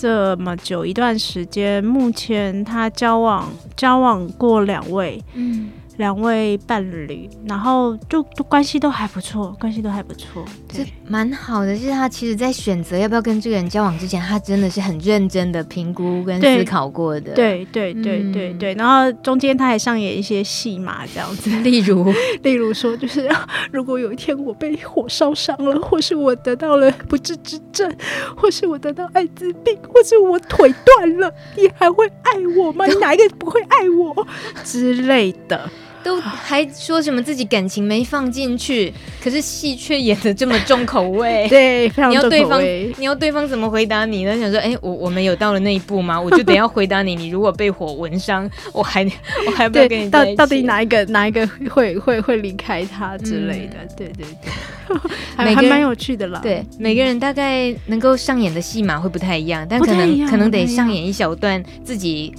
[0.00, 11.76] 这么久一段时间，目前他交往交往过两位，嗯，两位伴侣，然后就都关系都还不错，关系都还不错，这蛮好的。
[11.76, 17.34] 就是他其实，在选择要不要跟这个人交往之前，他真的是很认真的评估跟思考过的。
[17.34, 23.28] 对对对对对，然后中间他还上演一些戏码，这样子， 例如例如说，就是
[23.72, 27.92] 如果有一天我被火烧伤了，或是我得到了不治之症，
[28.36, 32.86] 或是我得到艾滋病，或是我腿断了，你还会爱我吗？
[32.88, 34.26] 你哪一个不会爱我
[34.62, 35.68] 之类的？
[36.02, 41.46] 都还说什么自己感情没放进去，可是戏却演的这么重口味。
[41.50, 42.30] 对，非常重口味。
[42.30, 44.38] 你要对方，你要对方怎么回答你呢？
[44.38, 46.20] 想说，哎、欸，我我们有到了那一步吗？
[46.20, 47.14] 我就得要回答你。
[47.18, 49.04] 你如果被火纹伤，我还
[49.46, 50.10] 我还不要跟你。
[50.10, 53.76] 到到底哪一个哪一个会会会离开他之类的？
[53.80, 54.96] 嗯、对对对，
[55.36, 56.40] 还还蛮有趣的啦。
[56.42, 62.34] 对，每个人大概能够上演的戏码会不太一样，但可能可能得上演一小段自己。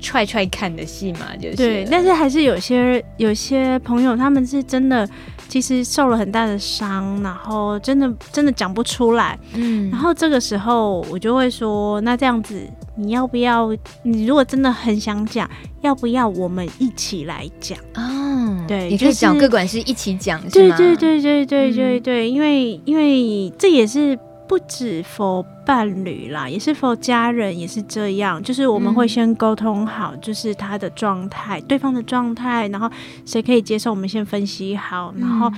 [0.00, 5.08] 踹踹看的戏嘛，就是对，但是还是有些有些朋友，他们是真的，
[5.48, 12.60] 其实受了很大的伤，然后真的真的讲不出来，嗯，然后这个时候我就会说，那这样子，
[12.96, 13.74] 你要不要？
[14.02, 15.48] 你如果真的很想讲，
[15.82, 17.78] 要不要我们一起来讲？
[17.94, 24.18] 哦，对，你可以找各管事一起讲，对对对对对对对，因为因为这也是。
[24.52, 28.42] 不止 for 伴侣啦，也是 for 家人，也是这样。
[28.42, 32.86] 就是我们会先沟通好，就是他的状态，嗯、对方的状态，然后
[33.24, 35.50] 谁可以接受，我们先分析好，然后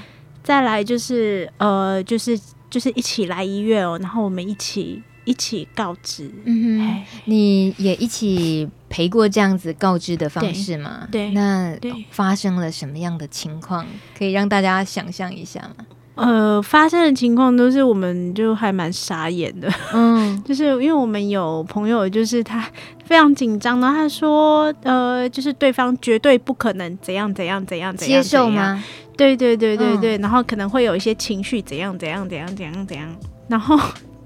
[0.44, 2.38] 再来就是呃，就是
[2.70, 6.30] 就是一起来医院哦，然后我们一起一起告知。
[6.44, 11.08] 嗯哼，你也一起陪过这样子告知的方式吗？
[11.10, 11.76] 对，那
[12.12, 13.84] 发生了什么样的情况？
[14.16, 15.84] 可以让大家想象一下吗？
[16.16, 22.64] 呃，发生的情况都是我们就还蛮傻眼的，嗯， 就是因为我们有朋友，就是他
[23.04, 28.82] 非常紧张，然后他说，呃，就是对方绝对不可能怎样怎样怎样怎样，接受吗？
[29.16, 33.08] 对对对对对，嗯、然后可能会有一些情绪怎样怎样怎样怎样怎样，
[33.48, 33.78] 然后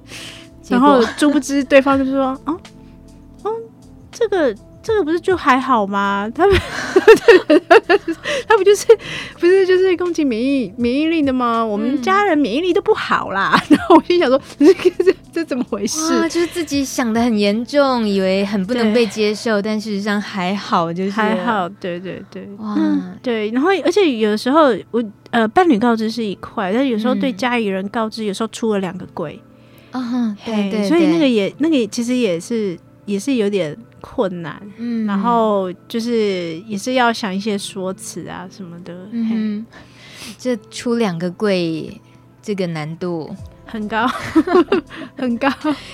[0.68, 2.55] 然后殊不知对方就说，哦、嗯，
[3.44, 3.53] 哦、嗯，
[4.12, 4.55] 这个。
[4.81, 6.31] 这个不是就还好吗？
[6.35, 6.57] 他们
[8.47, 8.87] 他不就是
[9.38, 11.64] 不是就是攻击免疫免疫力的吗？
[11.64, 13.53] 我们家人免疫力都不好啦。
[13.71, 14.73] 嗯、然后我心想说，这
[15.05, 16.29] 这这怎么回事？
[16.29, 21.68] 就是自己想的很严重，以为很不能被接受，但事实上还好，就是还好。
[21.68, 23.51] 对对对，哇、嗯，对。
[23.51, 29.40] 然后而且有时候我呃伴侣告知是一块，但有时候对家里人告知，有时候出了两个鬼
[29.92, 30.37] 啊。
[30.44, 33.77] 对对，对，所以那个也那个其实也是也是有点。
[34.01, 39.66] 困难，嗯，然后就是也是要想一些说辞啊什么的，嗯，
[40.38, 42.01] 这出两个柜，
[42.40, 43.29] 这个难度。
[43.69, 44.07] 很高，
[45.17, 45.49] 很高。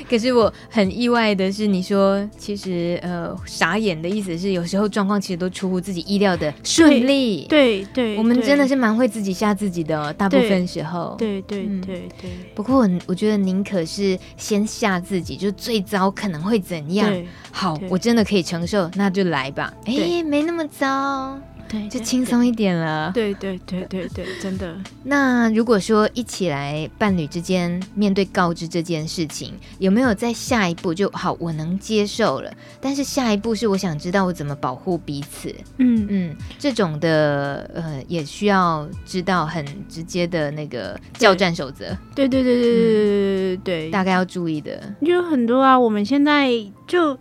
[0.09, 7.47] 可是我很意外的是，你说其实呃傻眼的意思是，有时候状况其实都出乎自己意料的顺利。
[7.49, 11.15] 对对，对，我们真的是蛮会自己吓自己的，哦，大部分时候。
[11.19, 12.31] 对对对对，对。
[12.55, 17.13] 不过我我觉得宁可是先吓自己，就最糟可能会怎样？
[17.51, 19.73] 好，我真的可以承受，那就来吧。
[19.87, 21.39] 哎，没那么糟。
[21.69, 23.11] 对，就轻松一点了。
[23.13, 24.77] 对对对对对，真的。
[25.03, 31.37] 那如果说一起来伴侣之间面对告知这件事情，有没有在下一步就好？
[31.41, 35.55] 我能接受了，但是下一步是我想知道我怎么保护彼此。
[35.79, 41.87] 嗯嗯，这种的呃，也需要知道很直接的那个教战守则。
[42.15, 45.79] 对对对对对对对对，大概要注意的就很多啊。
[45.79, 46.51] 我们现在
[46.87, 47.19] 就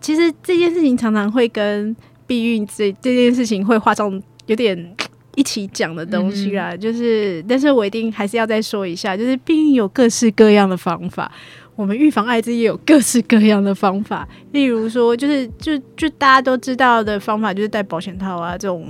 [0.00, 1.94] 其实这件事情常常会跟。
[2.32, 4.10] 避孕这这件事情会画上
[4.46, 4.96] 有点
[5.34, 11.30] 一起讲的东西啦，嗯、就是，但是我一定还是要再说一下，就是避孕有各式各样的方法，
[11.76, 18.82] 我们预防艾滋也有各式各样的方法，例如说，就是就就大家都知道的方法，就是戴保险套啊这种。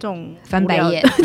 [0.00, 1.02] 这种翻白眼，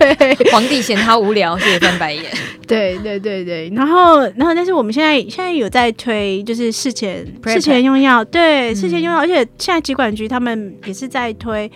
[0.00, 2.24] 对对，皇帝嫌他无聊，所以翻白眼。
[2.66, 11.70] 对对对对，然后然后，但是我们现在现在有在推，就是事前事前用药，对，事前用药，而且现在疾管局他们也是在推。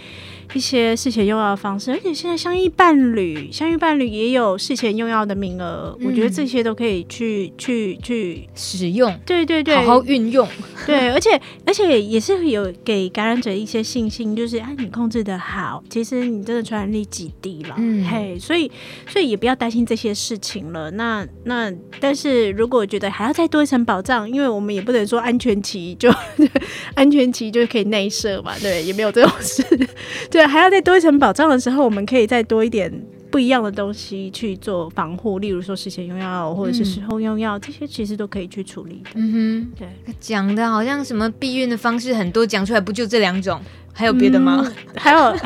[0.55, 10.47] 一些事前用药的方式，而且现在相依伴侣，相依伴侣也有事前用药的名额，嗯，我觉得这些都可以去去去使用，对对对，好好运用，
[10.87, 18.71] 对，而且而且也是有给感染者一些信心，就是哎，你控制的好，其实你真的传染力极低了，嗯，嘿，所以
[19.09, 20.91] 所以也不要担心这些事情了。
[20.91, 26.12] 那那但是如果觉得还要再多一层保障，因为我们也不能说安全期就
[26.95, 29.65] 安全期就可以内射嘛，对，也没有这种事，
[30.31, 30.42] 对。
[30.47, 32.93] 还要再多一层保障的时候，我们可以再多一点
[33.31, 39.11] 不一样的东西去做防护，例如说事前用药或者是事后用药，嗯，这些其实都可以去处理的。
[39.15, 39.88] 嗯哼，对，
[40.21, 43.61] 讲的好像什么避孕的方式很多，讲出来不就这两种？
[43.95, 44.65] 还有别的吗？
[44.65, 45.37] 嗯、还有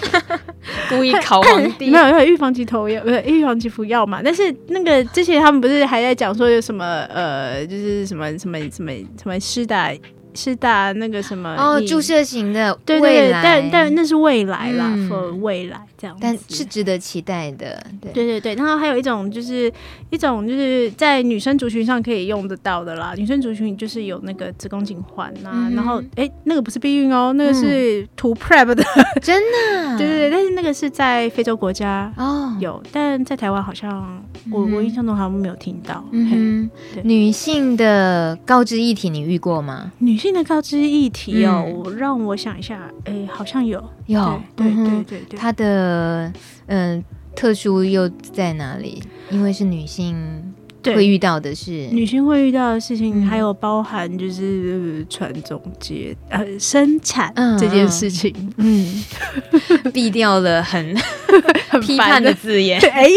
[0.88, 1.88] 故意考皇帝？
[1.92, 4.22] 没有，因为预防及投药，不是预防及服药嘛。
[4.24, 9.92] 但是那个之前他们不是还在讲说有什么呃，就是什么什么什么什么施打。
[10.36, 18.12] 是打那个什么哦，注射型的，对对对，但但那是未来啦，for 未来这样，但是值得期待的，对。
[18.12, 18.54] 对对对。
[18.54, 19.72] 然后还有一种就是
[20.10, 28.84] 一种就是在女生族群上可以用得到的啦，女生族群就是有那个子宫颈环呐，然后哎，那个不是避孕哦，那个是涂 prep 的，
[29.22, 32.54] 真的， 对对对，但是那个是在非洲国家哦。
[32.60, 34.22] 有，但在台湾好像
[34.52, 36.04] 我我印象中好像没有听到。
[36.12, 36.70] 嗯，
[37.02, 39.90] 女性的高知议题你遇过吗？
[39.98, 40.25] 女性。
[40.26, 43.80] 新的告知议题哦，让我想一下，哎、欸，好像有。
[44.06, 46.32] 有，对对对对对，它的
[46.66, 47.04] 嗯
[47.36, 49.00] 特殊又在哪里？
[49.30, 50.52] 因为是女性
[50.94, 59.04] 会遇到的是，女性会遇到的事情，嗯、还有包含就是传宗接呃生产这件事情，嗯，
[59.92, 60.94] 避掉了很
[61.80, 63.08] 批判的字眼，哎。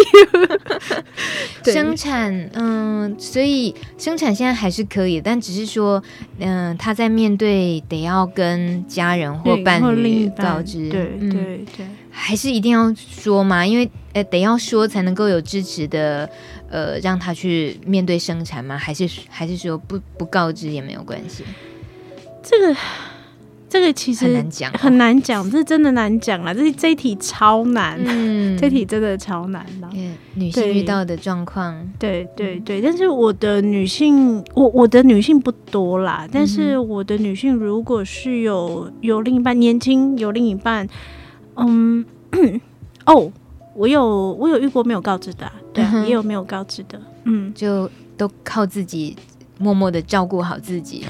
[1.66, 6.02] 生产，嗯，所以生产现在还是可以，但只是说，
[6.40, 11.30] 嗯，他在面对得要跟家人或伴侣告知，对对
[11.78, 16.28] 对，还是一定要说嘛，因为呃，得要说才能够有支持的，
[16.70, 18.78] 呃，让他去面对生产吗？
[18.78, 21.44] 还是还是说不不告知也没有关系？
[22.44, 22.76] 这个。
[23.72, 26.52] 这个其实很难讲，很难讲，这真的难讲了。
[26.56, 29.88] 这这一题超难，嗯，这题真的超难的。
[30.34, 32.82] 女性遇到的状况，对对对。
[32.82, 36.28] 但是我的女性，我我的女性不多啦。
[36.32, 40.90] 但是我的女性，如果是有有另一半，年轻有另一半，
[41.58, 42.04] 嗯，
[43.06, 43.32] 哦，
[43.76, 45.52] 我有我有遇过没有告知的，
[45.92, 49.16] 对，也有没有告知的，嗯，就都靠自己
[49.58, 51.06] 默默的照顾好自己。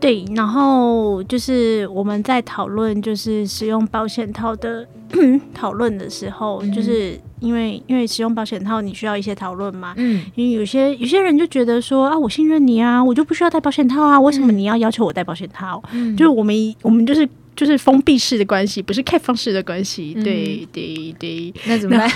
[0.00, 4.84] 对，然后就是我们在讨论，就是使用保险套的
[5.54, 9.94] 讨论的时候，嗯、就是因为因为使用保险套，你需要一些讨论嘛。
[9.96, 15.80] 嗯，因为有些有些人就觉得说啊，我信任你啊，我就不需要戴保险套啊，为什么你要要求我戴保险套？
[15.92, 20.14] 嗯，就是我们我们就是就是封闭式的关系，不是开放式的关系。
[20.16, 22.10] 嗯、对对对，那怎么办？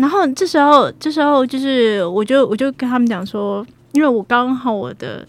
[0.00, 5.26] 然后 这时候这时候就是我就我就跟他们讲说，因为我刚好我的。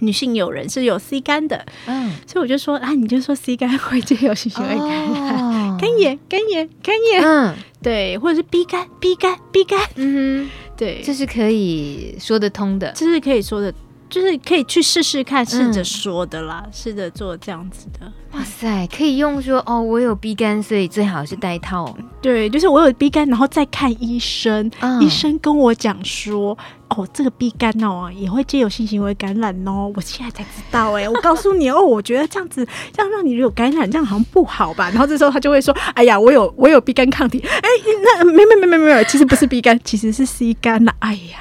[0.00, 13.72] 女性友人是有 C 肝的，嗯，所以我就说啊，你就说 C 肝会借由性行为感染，肝炎、肝炎、肝炎，嗯，对，或者是 B 肝、B 肝、B 肝，嗯哼，对，这是可以说得通的，这是可以说的。
[14.10, 18.12] 就是可以去试试看，试着说的啦，试着、嗯、做这样子的。
[18.32, 21.96] 哇塞，可以用说哦，我有鼻干，所以最好是戴套。
[22.20, 26.56] 对，就是我有鼻干，然后再看医生，嗯、医生跟我讲说，
[26.88, 29.92] 哦，这个鼻干哦也会借由性行为感染哦。
[29.94, 34.90] 我现在才知道哎、欸， 我告诉你哦，我觉得这样子这样让你有感染，这样好像不好吧？
[34.90, 37.68] 然后这时候他就会说，哎呀，我有我有鼻干抗体，哎，
[38.02, 40.92] 那没没没没没有，其实不是鼻干，其实是 C 肝了。
[40.98, 41.38] 哎呀。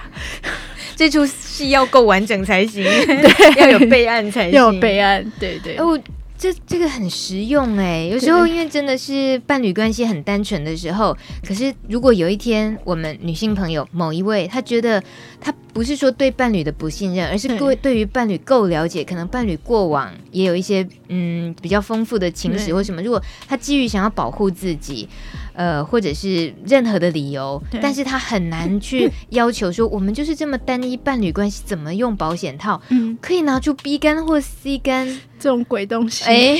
[0.98, 5.76] 这出戏要够完整才行，对， 要有备案才行，要有备案，对对。
[5.78, 6.00] 哦，
[6.38, 11.16] 这这个很实用哎，有时候因为真的是伴侣关系很单纯的时候，
[11.48, 15.02] 可是如果有一天我们女性朋友某一位，她觉得
[15.40, 25.08] 她不是说对伴侣的不信任，而是各位对于伴侣够了解，可能伴侣过往也有一些嗯比较丰富的情史或什么，如果她基于想要保护自己。
[25.54, 32.82] 呃，或者是任何的理由，但是他很难去 要求说，我们就是这么单一伴侣关系，怎么用保险套？
[32.90, 35.08] 嗯，可以拿出 B 肝或 C 肝
[35.40, 36.24] 这种鬼东西。
[36.26, 36.58] 哎，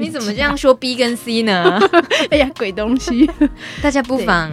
[0.00, 1.80] 你怎么这样说 B 跟 C 呢？
[2.30, 3.28] 哎呀，鬼东西！
[3.82, 4.50] 大家不妨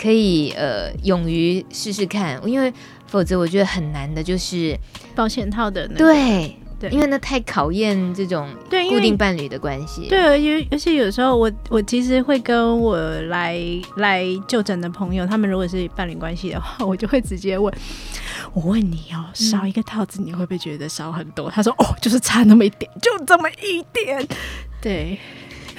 [0.00, 2.72] 可以呃，勇于试试看，因为
[3.06, 4.76] 否则我觉得很难的，就是
[5.14, 6.56] 保险套的、那个、对。
[6.78, 8.48] 对，因为那太考验这种
[8.90, 10.08] 固定伴侣的关系。
[10.08, 13.58] 对，而且而且有时候我我其实会跟我来
[13.96, 17.72] 来就诊的朋友，他们如果是伴侣关系的话， 我就会直接问，
[18.52, 21.48] 我问你哦，少一个套子你会不会觉得少很多？
[21.48, 24.26] 嗯、他说哦，就是差那么一点，就这么一点。
[24.80, 25.18] 对。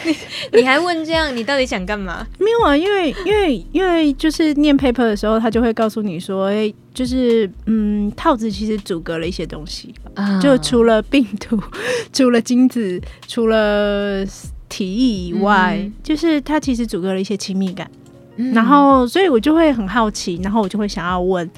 [0.03, 0.15] 你
[0.61, 1.35] 你还问这样？
[1.35, 2.25] 你到底想干嘛？
[2.39, 10.41] 没有啊，因为因为因为就是念 paper 的时候，他就会告诉你说，哎、欸，就是嗯，套子其实阻隔了一些东西，oh.
[10.41, 11.59] 就除了病毒、
[12.13, 14.25] 除了精子、除了
[14.69, 15.93] 体液以外，mm hmm.
[16.03, 17.89] 就是它其实阻隔了一些亲密感。
[18.35, 18.55] Mm hmm.
[18.55, 21.49] 然后，所以我就会很好奇，然后我就会想要问。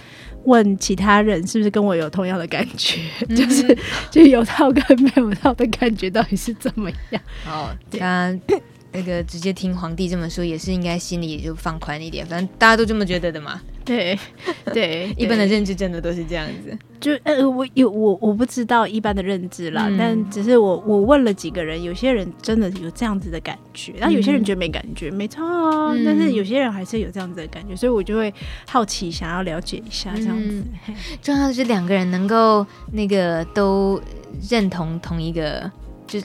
[0.49, 3.77] 问其他人是不是跟我有同样的感觉，嗯、就是
[4.11, 7.21] 就有套跟没有套的感觉到底是怎么样？
[7.47, 8.37] 哦，他
[8.91, 12.25] 那个直接听皇帝这么说，也是应该心里就放宽一点。
[12.25, 13.61] 反正大家都这么觉得的嘛。
[13.89, 14.19] 对
[14.71, 16.77] 对， 一般的认知真的都是这样子。
[16.99, 28.31] 就呃，我有我我不知道一般的认知啦，嗯、但只是我我问了几个人，有些人真的有这样子的感觉，然后有些人觉得没感觉，嗯、没错啊，嗯、但是有些人还是有这样子的感觉，所以我就会
[28.67, 30.63] 好奇，想要了解一下这样子。
[30.87, 33.99] 嗯、 重要的是两个人能够那个都
[34.49, 35.71] 认同同一个
[36.05, 36.19] 就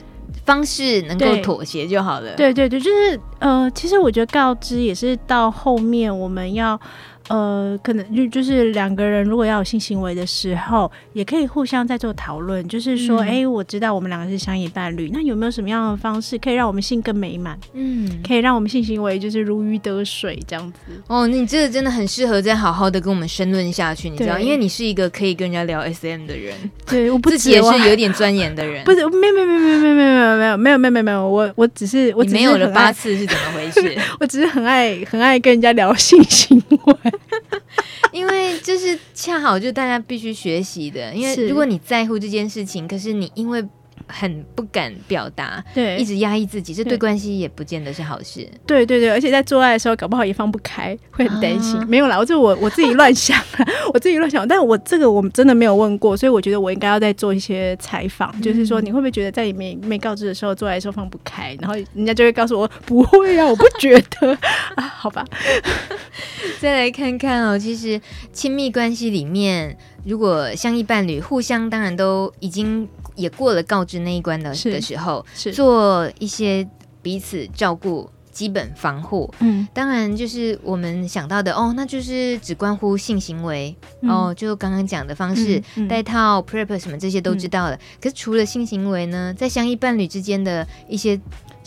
[0.45, 2.35] 方式，能够妥协就好了。
[2.35, 6.79] 对对对，就是呃，其实我觉得告知也是到后面我们要。
[7.27, 17.57] 呃，可能就就是两个人如果要有性行为的时候，也可以互相在做讨论，就是说，哎、嗯欸，我知道我们两个是相依伴侣，那有没有什么样的方式可以让我们性更美满？
[17.73, 20.79] 嗯，可以让我们性行为就是如鱼得水这样子。
[21.07, 26.55] 哦，你这个真的很适合再好好的跟我们深论下去，你知道，因为你是一个可以跟人家聊 SM 的人，
[26.85, 33.97] 对，我不自己也是有点钻研的人， 不是，没有没有没有没有没有没有没有没有没有没有没有，我我只是我只是没有了八次是怎么回事？
[34.19, 36.95] 我只是很爱很爱跟人家聊性行为。
[38.11, 43.63] 因为就是恰好就大家必须学习的，因为如果你在乎这件事情，可是你因为
[44.07, 48.47] 很不敢表达，对，一直压抑自己，这对关系也不见得是好事。
[48.65, 51.79] 对对对，而且在做爱的时候，搞不好也放不开，会很担心。
[51.79, 53.41] 啊、没有啦，我这我我自己乱想，
[53.93, 64.37] 我自己乱想，但我这个我们真的没有问过，所以我觉得我应该要再做一些采访，嗯、就是说你会不会觉得在你没没告知的时候做爱的时候放不开，然后人家就会告诉我不会啊，我不觉得
[64.75, 65.25] 啊，好吧。
[66.59, 67.99] 再来看看哦，其实
[68.31, 75.51] 亲密关系里面，如果相依伴侣互相当然都已经也过了告知那一关的是的时候，是。
[75.51, 76.67] 做一些
[77.01, 79.33] 彼此照顾、基本防护。
[79.39, 87.75] 嗯，当然就是我们想到的哦，那就是只关乎性行为、嗯、哦，就刚刚讲的方式，带、套、prep 什么这些都知道了。
[87.75, 91.19] 嗯、可是除了性行为呢，在相依伴侣之间的一些。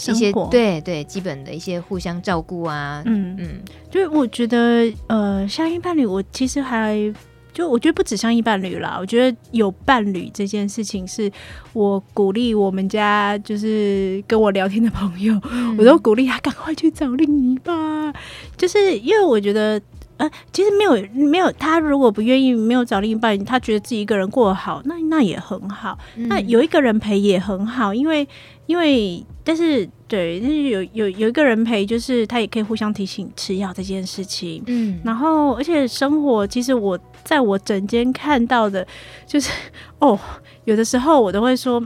[0.06, 3.34] 一些对对基本的一些互相照顾啊，嗯。
[3.36, 7.12] 嗯，就是我觉得呃，相依伴侣，我其实还
[7.58, 11.28] 就我觉得不止相依伴侣啦，我觉得有伴侣这件事情，是
[11.72, 18.14] 我鼓励我们家就是跟我聊天的朋友，嗯、我都鼓励他赶快去找另一半，
[18.56, 19.82] 就是因为我觉得
[20.18, 20.92] 呃，其实没有
[21.28, 28.28] 没有他如果不愿意没有找另一半，他觉得自己一个人过得好，那那也很好，嗯、那有一个人陪也很好，因为。
[28.68, 34.62] 因为，但是对，但是有有有一个人陪，就是他也可以互相提醒吃药这件事情。
[34.66, 38.86] 嗯，然后而且生活，其实我在我整间看到的，
[39.26, 39.50] 就是
[39.98, 40.16] 哦，
[40.64, 41.82] 有的时候我都会说。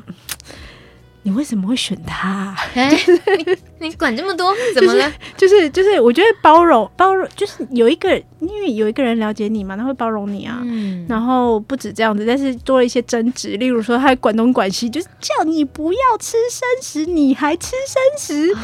[1.24, 2.52] 你为什么会选他？
[2.74, 2.90] 哎，
[3.82, 5.12] 你管这么多， 怎么了？
[5.36, 8.10] 就是就是，我觉得包容包容，就是有一个，
[8.40, 10.60] 因为有一个人了解你嘛，他会包容你啊。
[10.62, 11.04] 嗯。
[11.08, 18.54] 然后不止这样子，但是多了一些争执，例如说他管东管西，就是叫你不要吃生食，你还吃生食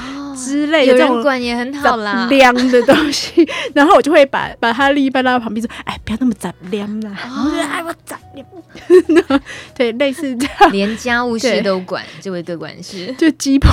[0.42, 0.92] 之类的。
[0.92, 3.46] 有人管也很好啦，凉的东西。
[3.74, 8.46] 然后我就会把把他另一半拉到旁边说：“哎，不要那么杂凉啦。”然后就哎，我杂凉。
[9.76, 12.38] 对，类似这样，连家务事都管这位。
[12.38, 13.68] 的关系就鸡婆，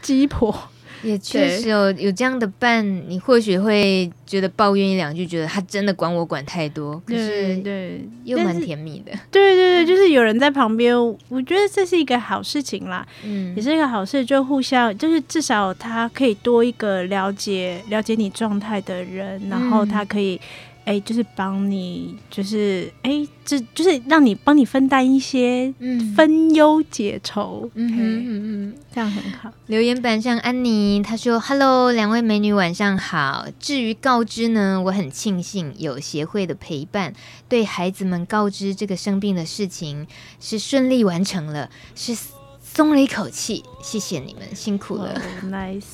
[0.00, 0.54] 鸡婆
[1.02, 9.10] 也确实有有这样的伴，你或许会觉得抱怨一两句，觉得他真的管我管太多，可是对又蛮甜蜜的。
[9.30, 10.94] 对对对，就是有人在旁边，
[11.30, 20.38] 我觉得这是一个好事情啦，嗯，也是一个好事，就互相就是至少他可以多一个了解了解你状态的人，然后他可以。
[20.84, 29.52] 哎，就是帮你，就是哎，这就是让你帮你分担一些，嗯，分忧解愁，嗯嗯嗯，这样很好。
[29.66, 33.46] 留言板上，安妮她说：“Hello，两位美女，晚上好。
[33.60, 37.12] 至于告知呢，我很庆幸有协会的陪伴，
[37.48, 40.06] 对孩子们告知这个生病的事情
[40.40, 42.16] 是顺利完成了，是
[42.60, 43.62] 松了一口气。
[43.82, 45.12] 谢谢你们，辛苦了。
[45.12, 45.84] Oh, nice，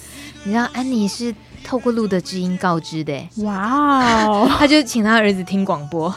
[0.45, 1.35] 你知道安妮是。”
[1.67, 4.49] 透过路的知音告知的，哇哦！
[4.57, 6.15] 他就请他儿子听广播，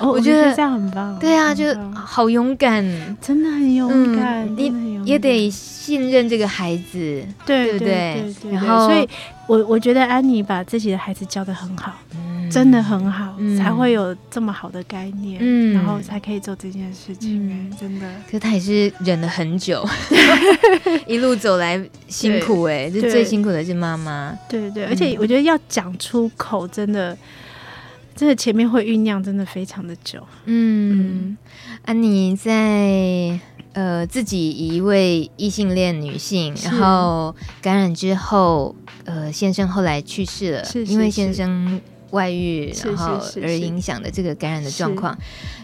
[0.00, 1.18] 我觉得这样很棒。
[1.18, 1.64] 对啊，就
[1.94, 2.84] 好勇敢，
[3.22, 4.46] 真的很勇敢。
[4.54, 8.22] 你也得信任这个孩子，对不对？
[8.52, 9.08] 然后，所以
[9.46, 11.92] 我我觉得安妮把自己的孩子教的很好。
[12.50, 17.50] 真的很好，嗯、才会有这么好的概念，嗯、然后才可以做这件事情。
[17.50, 19.84] 嗯、真的，可是他也是忍了很久，
[21.08, 24.38] 一路走来辛苦哎，这最辛苦的是妈妈。
[24.48, 27.16] 对对对，而且我觉得要讲出口，真的，
[28.14, 30.24] 真的前面会酝酿，真的非常的久。
[30.44, 31.36] 嗯，
[31.86, 33.40] 安妮、在
[33.74, 41.80] 呃自己一位异性恋女性，然后感染之后，呃先生后来去世了，是是是因为先生。
[42.10, 45.18] 外遇，然后而影响的这个感染的状况，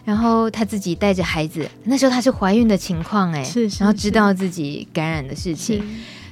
[0.04, 3.48] 然后她自己带着孩子，那时候她是怀孕的情况，哎，
[3.78, 5.80] 然后知道自己感染的事情，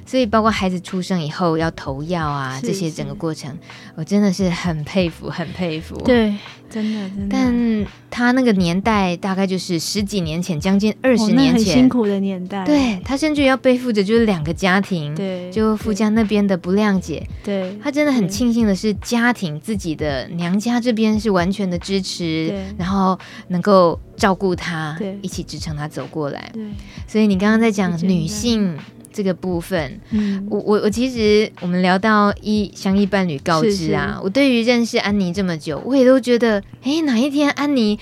[0.09, 3.55] 所以包括孩子出生以后要投药啊，这些整个过程，
[3.93, 5.95] 我真的是很佩服， 很佩服。
[5.97, 6.33] 对，
[6.67, 7.37] 真的真的。
[7.37, 12.65] 但他那个年代大概就是十几年前，将近二十年前，很辛苦的年代。
[12.65, 17.27] 对，他甚至要背负着就是两个家庭，对，就夫家那边的不谅解。
[17.43, 23.15] 对，他真的很庆幸的是，家庭自己的娘家这边是完全的支持，然后
[23.49, 26.49] 能够照顾他，一起支撑他走过来。
[26.51, 26.63] 对，
[27.05, 28.75] 所以你刚刚在讲女性。
[29.19, 37.99] 这个部分，嗯，我我我其实我们聊到一相依伴侣告知啊，是是我对于认识安妮这么久，我也都觉得，哎，哪一天安妮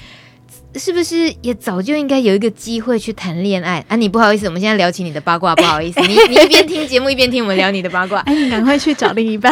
[0.75, 3.83] 是不是也早就应该有一个机会去谈恋爱？
[3.87, 9.51] 安妮，不好意思，我们现在聊起你的八卦，不好意思，你 你一边听节目一边听我们聊你的八卦， 哎，你赶快去找另一半。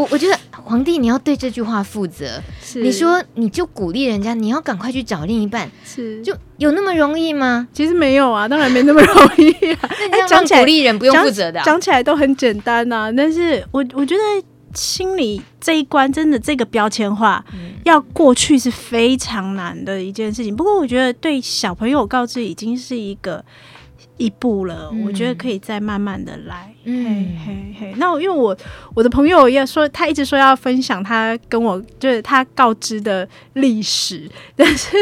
[0.00, 6.34] 我我觉得皇帝你要对这句话负责，是你说你就鼓励人家，你要赶快去找另一半，是就。
[6.56, 7.66] 有那么容易吗？
[7.72, 9.90] 其实没有啊，当然没那么容易啊。
[10.12, 13.12] 那讲起来，鼓励人不用负责的，讲起来都很简单呐、啊。
[13.12, 14.20] 但是我我觉得
[14.74, 20.54] 心里这一关真的这个标签化、嗯、要过去是非常难的一件事情。
[20.54, 23.42] 不过我觉得对小朋友告知已经是一个
[24.20, 26.74] 一步了，嗯、我觉得可以再慢慢的来。
[26.84, 27.94] 嗯，嘿嘿嘿。
[27.96, 28.56] 那因为我
[28.94, 34.96] 我的朋友要说，他一直说要分享他跟我就是他告知的历史， 但是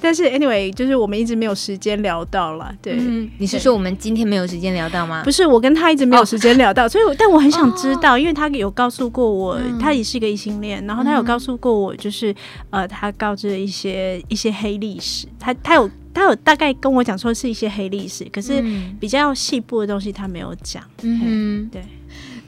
[0.00, 2.72] 但是 anyway，就是我们一直没有时间聊到了。
[2.82, 5.22] 对，嗯、你是说我们今天没有时间聊到吗？
[5.24, 12.32] 不是，我跟他一直没有时间聊到，哦、所以但我很想知道，哦、因为他有告诉过我，嗯、他也是一个异性恋，然后他有告诉过我，就是、
[12.70, 15.88] 嗯、呃，他告知了一些一些黑历史，他他有
[16.18, 18.62] 他有大概跟我讲说是一些黑历史，可是
[18.98, 20.82] 比较细部的东西他没有讲。
[21.02, 21.82] 嗯嗯，对，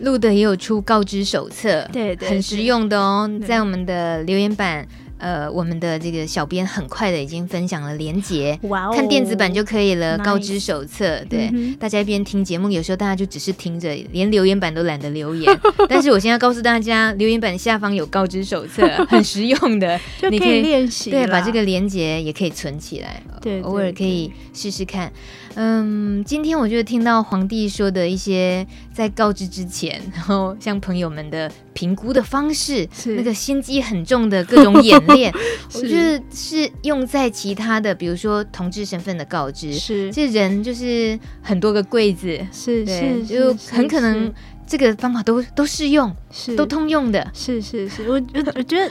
[0.01, 4.87] 录的也有出告知手册，对，对，很实用的哦，在我们的留言板。
[5.21, 10.19] 呃，我们的这个小编很快的已经分享了连接，哇哦，看电子版就可以了。
[10.19, 15.61] 告知手册，对，嗯、大家一边听节目，有时候大家就只是听着，连留言板都懒得留言。
[15.89, 20.01] 但是我现在告诉大家，留言板下方有告知手册， 很实用的，
[20.31, 21.11] 你可以练习。
[21.11, 25.13] 对，把这个连接也可以存起来，对，偶尔可以试试看。
[25.57, 33.17] 嗯，今天我就听到皇帝说的一些在告知之前，然后像朋友们的评估的方式，是。
[33.17, 35.33] 那个心机很重的各种演练，
[35.75, 36.71] 我觉得是。
[36.83, 40.11] 用在其他的，比如说同志身份的告知，是。
[40.13, 44.33] 这人就是很多个柜子，是对，是就很可能
[44.67, 46.57] 这个方法都都适用，是。
[46.57, 48.91] 都通用的，是是是，我我我觉得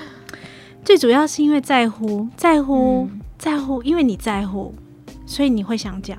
[0.83, 4.75] 最主要是因为在乎，在乎，嗯、在乎，因为你在乎，
[5.25, 6.17] 所以你会想讲。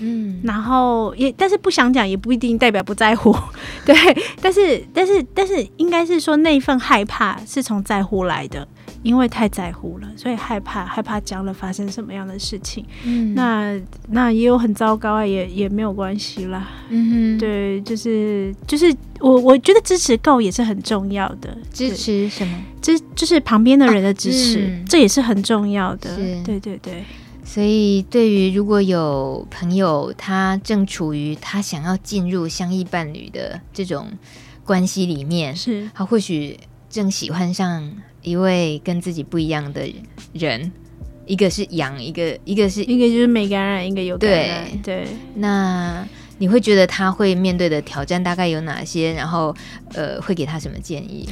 [0.00, 3.34] 嗯，然后也，但是不想讲也不一定代表不在乎，
[3.86, 3.94] 对，
[4.40, 8.66] 但是但是但是应该是说那份害怕是从在乎来的，
[9.02, 13.78] 因为太在乎了，所以害怕害怕讲了发生什么样的事情，嗯，那
[14.08, 22.58] 那也有很糟糕啊，也也没有关系啦，嗯哼，对，就是就是我我觉得支持够也是很重要的，支持什么？
[22.80, 27.04] 支就是旁边的人的支持，啊嗯、这也是很重要的，对对对。
[27.52, 34.06] 所以，对于如果有朋友他正处于他想要进入相依伴侣的这种
[34.64, 36.56] 关系里面，是他或许
[36.88, 37.92] 正喜欢上
[38.22, 39.92] 一位跟自己不一样的
[40.32, 40.70] 人，
[41.26, 44.68] 一个是阳，一个一个是一个就是没感染，一个有感染。
[44.84, 46.06] 对对，那
[46.38, 49.12] 你会觉得他会面对的挑战大概有哪些？
[49.14, 49.52] 然后，
[49.94, 51.28] 呃，会给他什么建议？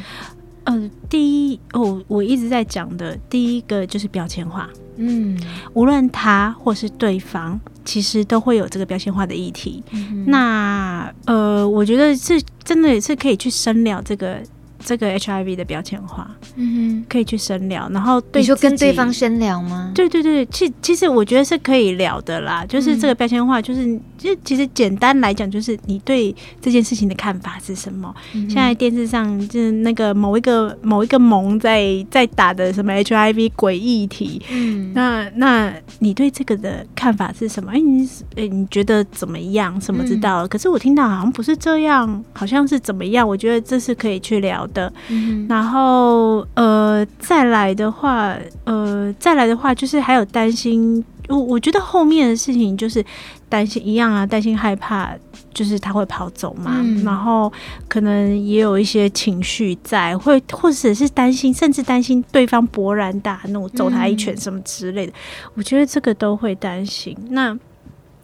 [0.69, 4.69] 呃，第一哦，我一直在讲的第一个就是标签化。
[4.97, 5.39] 嗯，
[5.75, 9.83] 无论他或是对方，其实都会有这个标签化的议题。
[9.93, 14.39] 嗯、那呃，我觉得是真的也是可以去深聊这个。
[14.85, 19.91] 这个 HIV 的标签化，嗯哼，可以去深聊，然后对，你说跟对方深聊吗？
[19.93, 22.64] 对对对，其其实我觉得是可以聊的啦。
[22.64, 28.14] 就是这个标签化，就是就其实简单来讲，就是你对这件事情的看法是什么？
[28.35, 37.73] 嗯、现在电视上就是那个某一个某一个盟在在打的什么 HIV 诡异体，嗯，那那你对这个的看法是什么？
[37.73, 39.81] 哎，你哎你觉得怎么样？
[39.81, 40.47] 什么知道？
[40.47, 43.27] 嗯、可是我听到好像不是这样，好像是怎么样？
[43.27, 44.79] 我觉得这是可以去聊的。
[44.79, 53.05] 的，嗯、然后呃，再来的话，呃，再来的话，就是还有担心，我我觉得后面的事情就是
[53.49, 55.14] 担心一样啊，担心害怕，
[55.53, 57.53] 就是他会跑走嘛，嗯、然后
[57.88, 67.16] 可能也有一些情绪在，会或者是担心，甚至担心对方勃然大怒，揍他一拳什么之类的，嗯、我觉得这个都会担心。
[67.30, 67.57] 那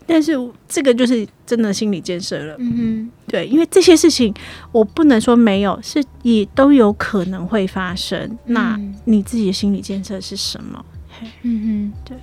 [0.06, 0.32] 但是
[0.68, 4.34] 这个就是真的心理建设了，嗯哼，对，因为这些事情
[4.70, 8.20] 我不能说没有，是也都有可能会发生。
[8.20, 10.84] 嗯、那你自己的心理建设是什么？
[11.42, 12.18] 嗯哼，对，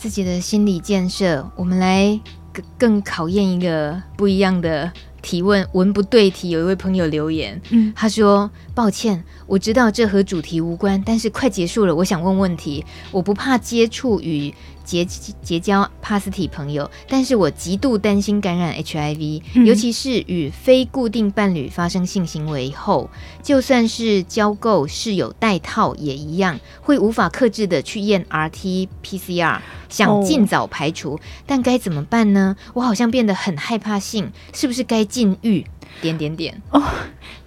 [0.00, 2.18] 自己的心理建设，我们来
[2.50, 4.90] 更更考验一个不一样的
[5.22, 12.84] 提问文不对题，有一位朋友留言，嗯，他说：“抱歉，我知道这和主题无关，但是快结束了，我想问问题。
[13.10, 14.54] 我不怕接触与
[14.84, 23.10] 结结交帕斯体朋友，但是我极度担心感染 HIV，嗯，尤其是与非固定伴侣发生性行为后，
[23.42, 29.58] 就算是交够室友带套也一样，会无法克制的去验 RT PCR，
[29.88, 32.56] 想尽早排除，哦，但该怎么办呢？
[32.74, 35.64] 我好像变得很害怕性，是不是该？”禁欲
[36.00, 36.62] 点点点。
[36.70, 36.82] 哦，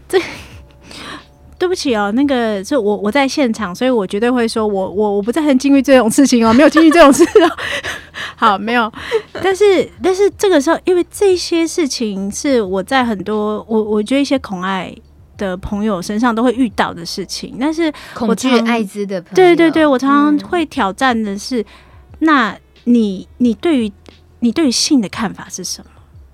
[0.07, 0.19] 这
[1.57, 7.49] 对不起哦，那个是我我在现场，所以我绝对会说我我我不再很禁欲这种事情哦，没有禁欲这种事哦。
[8.35, 8.91] 好，没有，
[9.41, 14.93] 但是但是这个时候，因为这些事情是我在很多我我觉得一些恐爱
[15.37, 21.65] 的朋友身上都会遇到的事情，但是恐惧艾滋的朋友，对对对，我常常会挑战的是，嗯、
[22.19, 23.91] 那你你对于
[24.39, 25.89] 你对于性的看法是什么？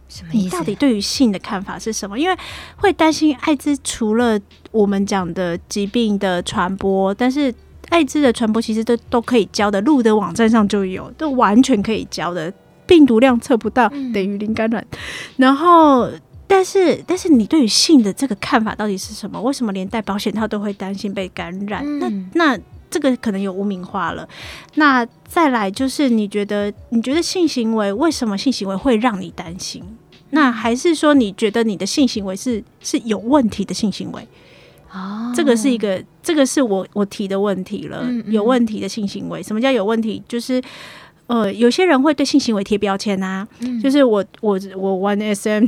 [0.09, 0.43] 什么意思？
[0.43, 2.19] 你到底对于性的看法是什么？
[2.19, 2.35] 因为
[2.75, 4.37] 会担心艾滋，除了
[4.71, 7.53] 我们讲的疾病的传播，但是
[7.89, 12.51] 艾滋的传播其实都都可以教的，路的网站上就有，都完全可以教的，
[12.85, 14.85] 病毒量测不到，等于零感染。
[14.91, 14.97] 嗯、
[15.37, 16.09] 然后，
[16.47, 19.39] 但是但是你对于性的这个看法到底是什么？
[19.41, 21.83] 为什么连戴保险套都会担心被感染？
[21.85, 22.59] 嗯、那那。
[22.91, 24.27] 这个可能有污名化了。
[24.73, 29.83] 那再来就是，你觉得你觉得性行为为什么性行为会让你担心？
[30.31, 34.27] 那还是说你觉得你的性行为是是有问题的性行为？
[34.91, 37.99] 哦，这个是一个，这个是我我提的问题了。
[38.03, 38.33] 嗯嗯。
[38.33, 40.21] 有问题的性行为，什么叫有问题？
[40.27, 40.61] 就是
[41.27, 45.67] 呃，有些人会对性行为贴标签啊，嗯、就是我我我玩 SM，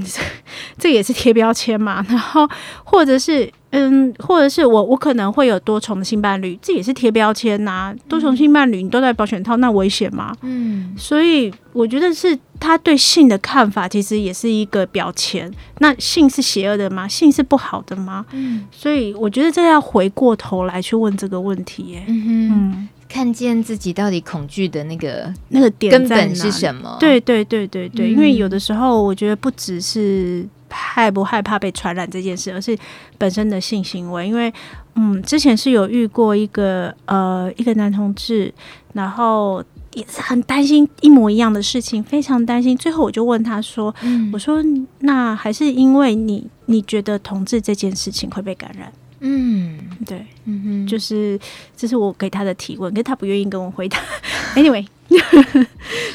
[0.78, 2.05] 这也是贴标签嘛。
[2.09, 2.49] 然后
[2.84, 3.51] 或者是。
[3.72, 7.95] 嗯，或者是我，我可能会有多重的性伴侣，这也是贴标签呐、啊。
[8.07, 10.36] 多重性伴侣，你都戴保险套，那危险吗？
[10.41, 15.49] 嗯，所以我觉得是他对性的看法，其实也是一个标签。
[15.80, 17.07] 那性是邪恶的吗？
[17.07, 18.26] 性是不好的吗？
[18.32, 22.03] 嗯，所以我觉得这要回过头来去问这个问题、欸。
[22.07, 26.97] 嗯哼，嗯，看见自己到底恐惧的那个那个点根本是什么？
[26.99, 30.45] 对对对对对，嗯、因为有的时候我觉得不只是。
[30.72, 32.78] 害不害怕被传染这件事，而是
[33.17, 34.28] 本身的性行为。
[34.28, 34.51] 因为，
[34.95, 38.53] 嗯，之前是有遇过一个呃一个男同志，
[38.93, 39.63] 然后
[39.93, 42.76] 也是很担心一模一样的事情，非常担心。
[42.78, 44.63] 最后我就问他说：“嗯、我说
[44.99, 48.91] 那还是因为你你觉得同志这件事情会被感染？”
[49.24, 51.39] 嗯，对，嗯哼，就是
[51.78, 53.99] 这是我给他的提问，可是他不愿意跟我回答。
[54.55, 54.86] Anyway，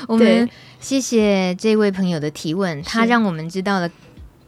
[0.08, 0.48] 我们
[0.80, 3.88] 谢谢这位朋友的提问，他让我们知道了。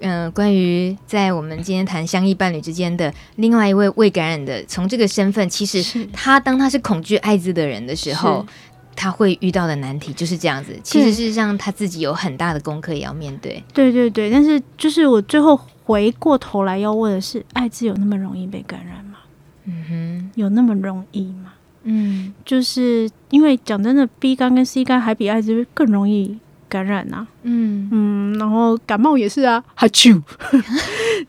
[0.01, 8.46] 嗯、呃，关于在我们今天谈相依伴侣之间的另外一位未感染的，从这个身份，其实他当他是恐惧艾滋的人的时候，
[8.94, 10.78] 他会遇到的难题就是这样子。
[10.82, 13.62] 其实事实上他自己有很大的功课也要面对。
[13.72, 19.18] 对对对，但是就是我最后回过头来要问的是，艾滋有那么容易被感染吗？
[19.64, 21.53] 嗯哼，有那么容易吗？
[21.82, 26.38] 嗯，就是因为讲真的，B 肝跟 C 肝还比艾滋更容易。
[26.69, 30.21] 感染呐、啊，嗯嗯，然后感冒也是啊，哈啾，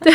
[0.00, 0.12] 对，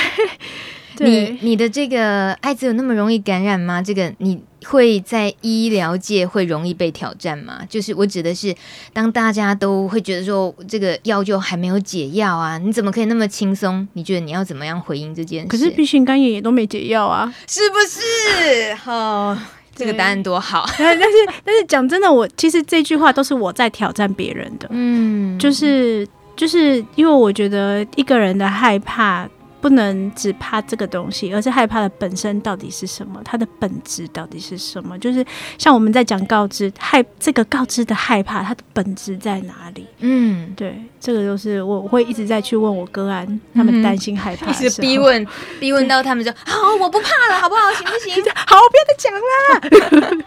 [1.00, 3.82] 你你的这个艾滋有那么容易感染吗？
[3.82, 7.62] 这个你会在医疗界会容易被挑战吗？
[7.70, 8.56] 就是我指的是，
[8.94, 13.88] 当大家都会觉得说这个药就还没有解药啊，你怎么可以那么轻松？
[13.94, 15.48] 你觉得你要怎么样回应这件事？
[15.50, 18.74] 可是 B 型肝炎也都没解药啊，是不是？
[18.82, 19.38] 好。
[19.76, 21.08] 这个答案多好， 但是
[21.44, 29.28] 但是讲真的，我其实这句话都是我在挑战别人的，嗯，就是就是因为我觉得一个人的害怕。
[29.66, 33.20] 不能只怕这个东西，而是害怕的本身到底是什么？
[33.26, 34.96] 它的本质到底是什么？
[35.00, 35.26] 就是
[35.58, 39.88] 像我们在讲告知害这个告知的害怕，它的本质在哪里？
[40.02, 45.26] 嗯，对，这个就是我会一直在去问我个案，他们担心害怕，一 直逼问，
[45.60, 47.62] 逼问到他们就 好，我不怕了，好不好？
[47.74, 48.24] 行不行？
[48.46, 50.24] 好，不要再讲了。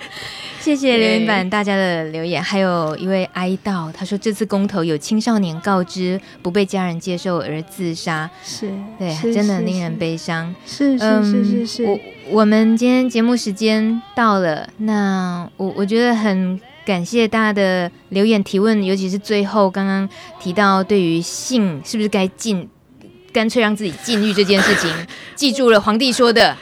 [0.61, 10.55] 谢谢留言板大家的留言，还有一位哀悼，他说这次公投有青少年告知不被家人接受而自杀，是对，真的令人悲伤。
[10.67, 11.85] 是是是是是。
[11.85, 11.99] 我
[12.31, 22.69] 我们今天节目时间到了，那我我觉得很感谢大家的留言提问，尤其是最后刚刚提到对于性是不是该禁，
[23.33, 24.93] 干脆让自己禁欲这件事情，
[25.35, 26.57] 记住了皇帝说的。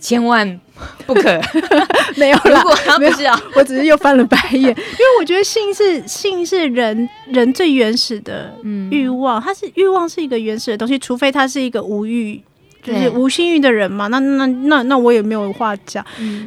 [0.00, 0.60] 千万
[1.06, 1.40] 不可。
[2.16, 2.62] 没有啦，
[2.98, 8.54] 没有，我只是又翻了白眼，因为我觉得性是性是人人最原始的
[8.90, 12.40] 欲望，它是欲望是一个原始的东西，除非他是一个无欲
[12.82, 16.04] 就是无性欲的人嘛，那那那那我也没有话讲。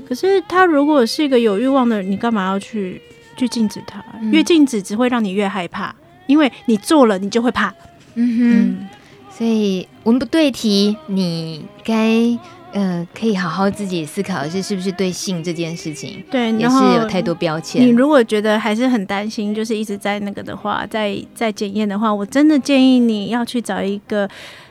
[0.07, 3.01] 可是他如果是一个有欲望的人，你干嘛要去
[3.35, 4.03] 去禁止他？
[4.31, 5.93] 越禁止只会让你越害怕，
[6.27, 7.73] 因为你做了你就会怕。
[8.15, 8.87] 嗯哼。
[9.35, 12.37] 所以文不对题，你该
[12.73, 17.81] 呃可以好好自己思考的是，是不是对性这件事情，对，也是有太多标签。
[17.81, 24.29] 你如果觉得还是很担心，就是一直在那个的话，在在检验的话，我真的建议你要去找一个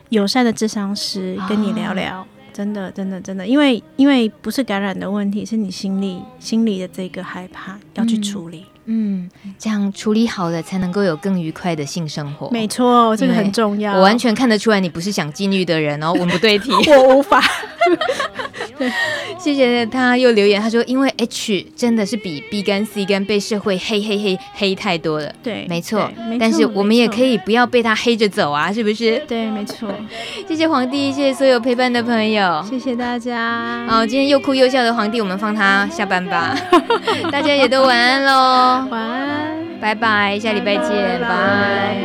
[0.09, 2.21] 友善的智商师跟你聊聊。
[2.21, 2.25] 哦
[2.57, 8.65] 真的，真的，真的，因为因为不是感染的问题，是你心里心里的这个害怕要去处理。
[8.73, 9.29] 嗯，嗯，
[9.59, 12.49] 这样处理好了，才能够有更愉快的性生活。
[12.49, 13.93] 没错，这个很重要。
[13.93, 17.43] 我完全看得出来，你不是想禁欲的人哦，文不对题， 我无法。
[18.77, 18.91] 对，
[19.39, 25.31] 谢谢他又留言，他说因为 H 真的是比 B 跟 C 跟被社会黑黑黑黑太多了。
[25.41, 26.09] 对，没错。
[26.39, 29.21] 但是我们也可以不要被他黑着走啊，是不是？
[29.27, 29.89] 对，没错。
[30.47, 33.85] 谢谢皇帝，谢谢所有陪伴的朋友，谢谢大家。
[33.87, 36.55] 好，今天又哭又笑的皇帝，我们放他下班吧。
[37.31, 41.97] 大家也都晚安喽，晚安，拜拜，下礼拜见，拜。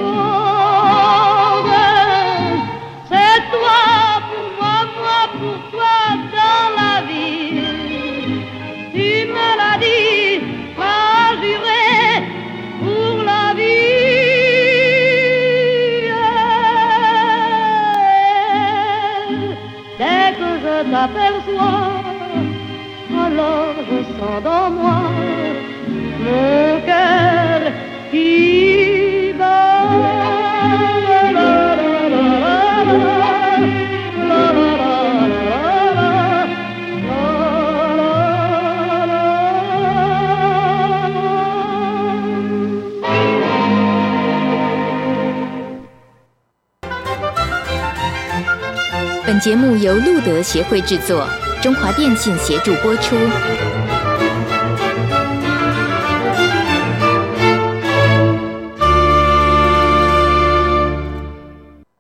[49.25, 51.27] 本节目由路德协会制作，
[51.63, 53.15] 中华电信协助播出。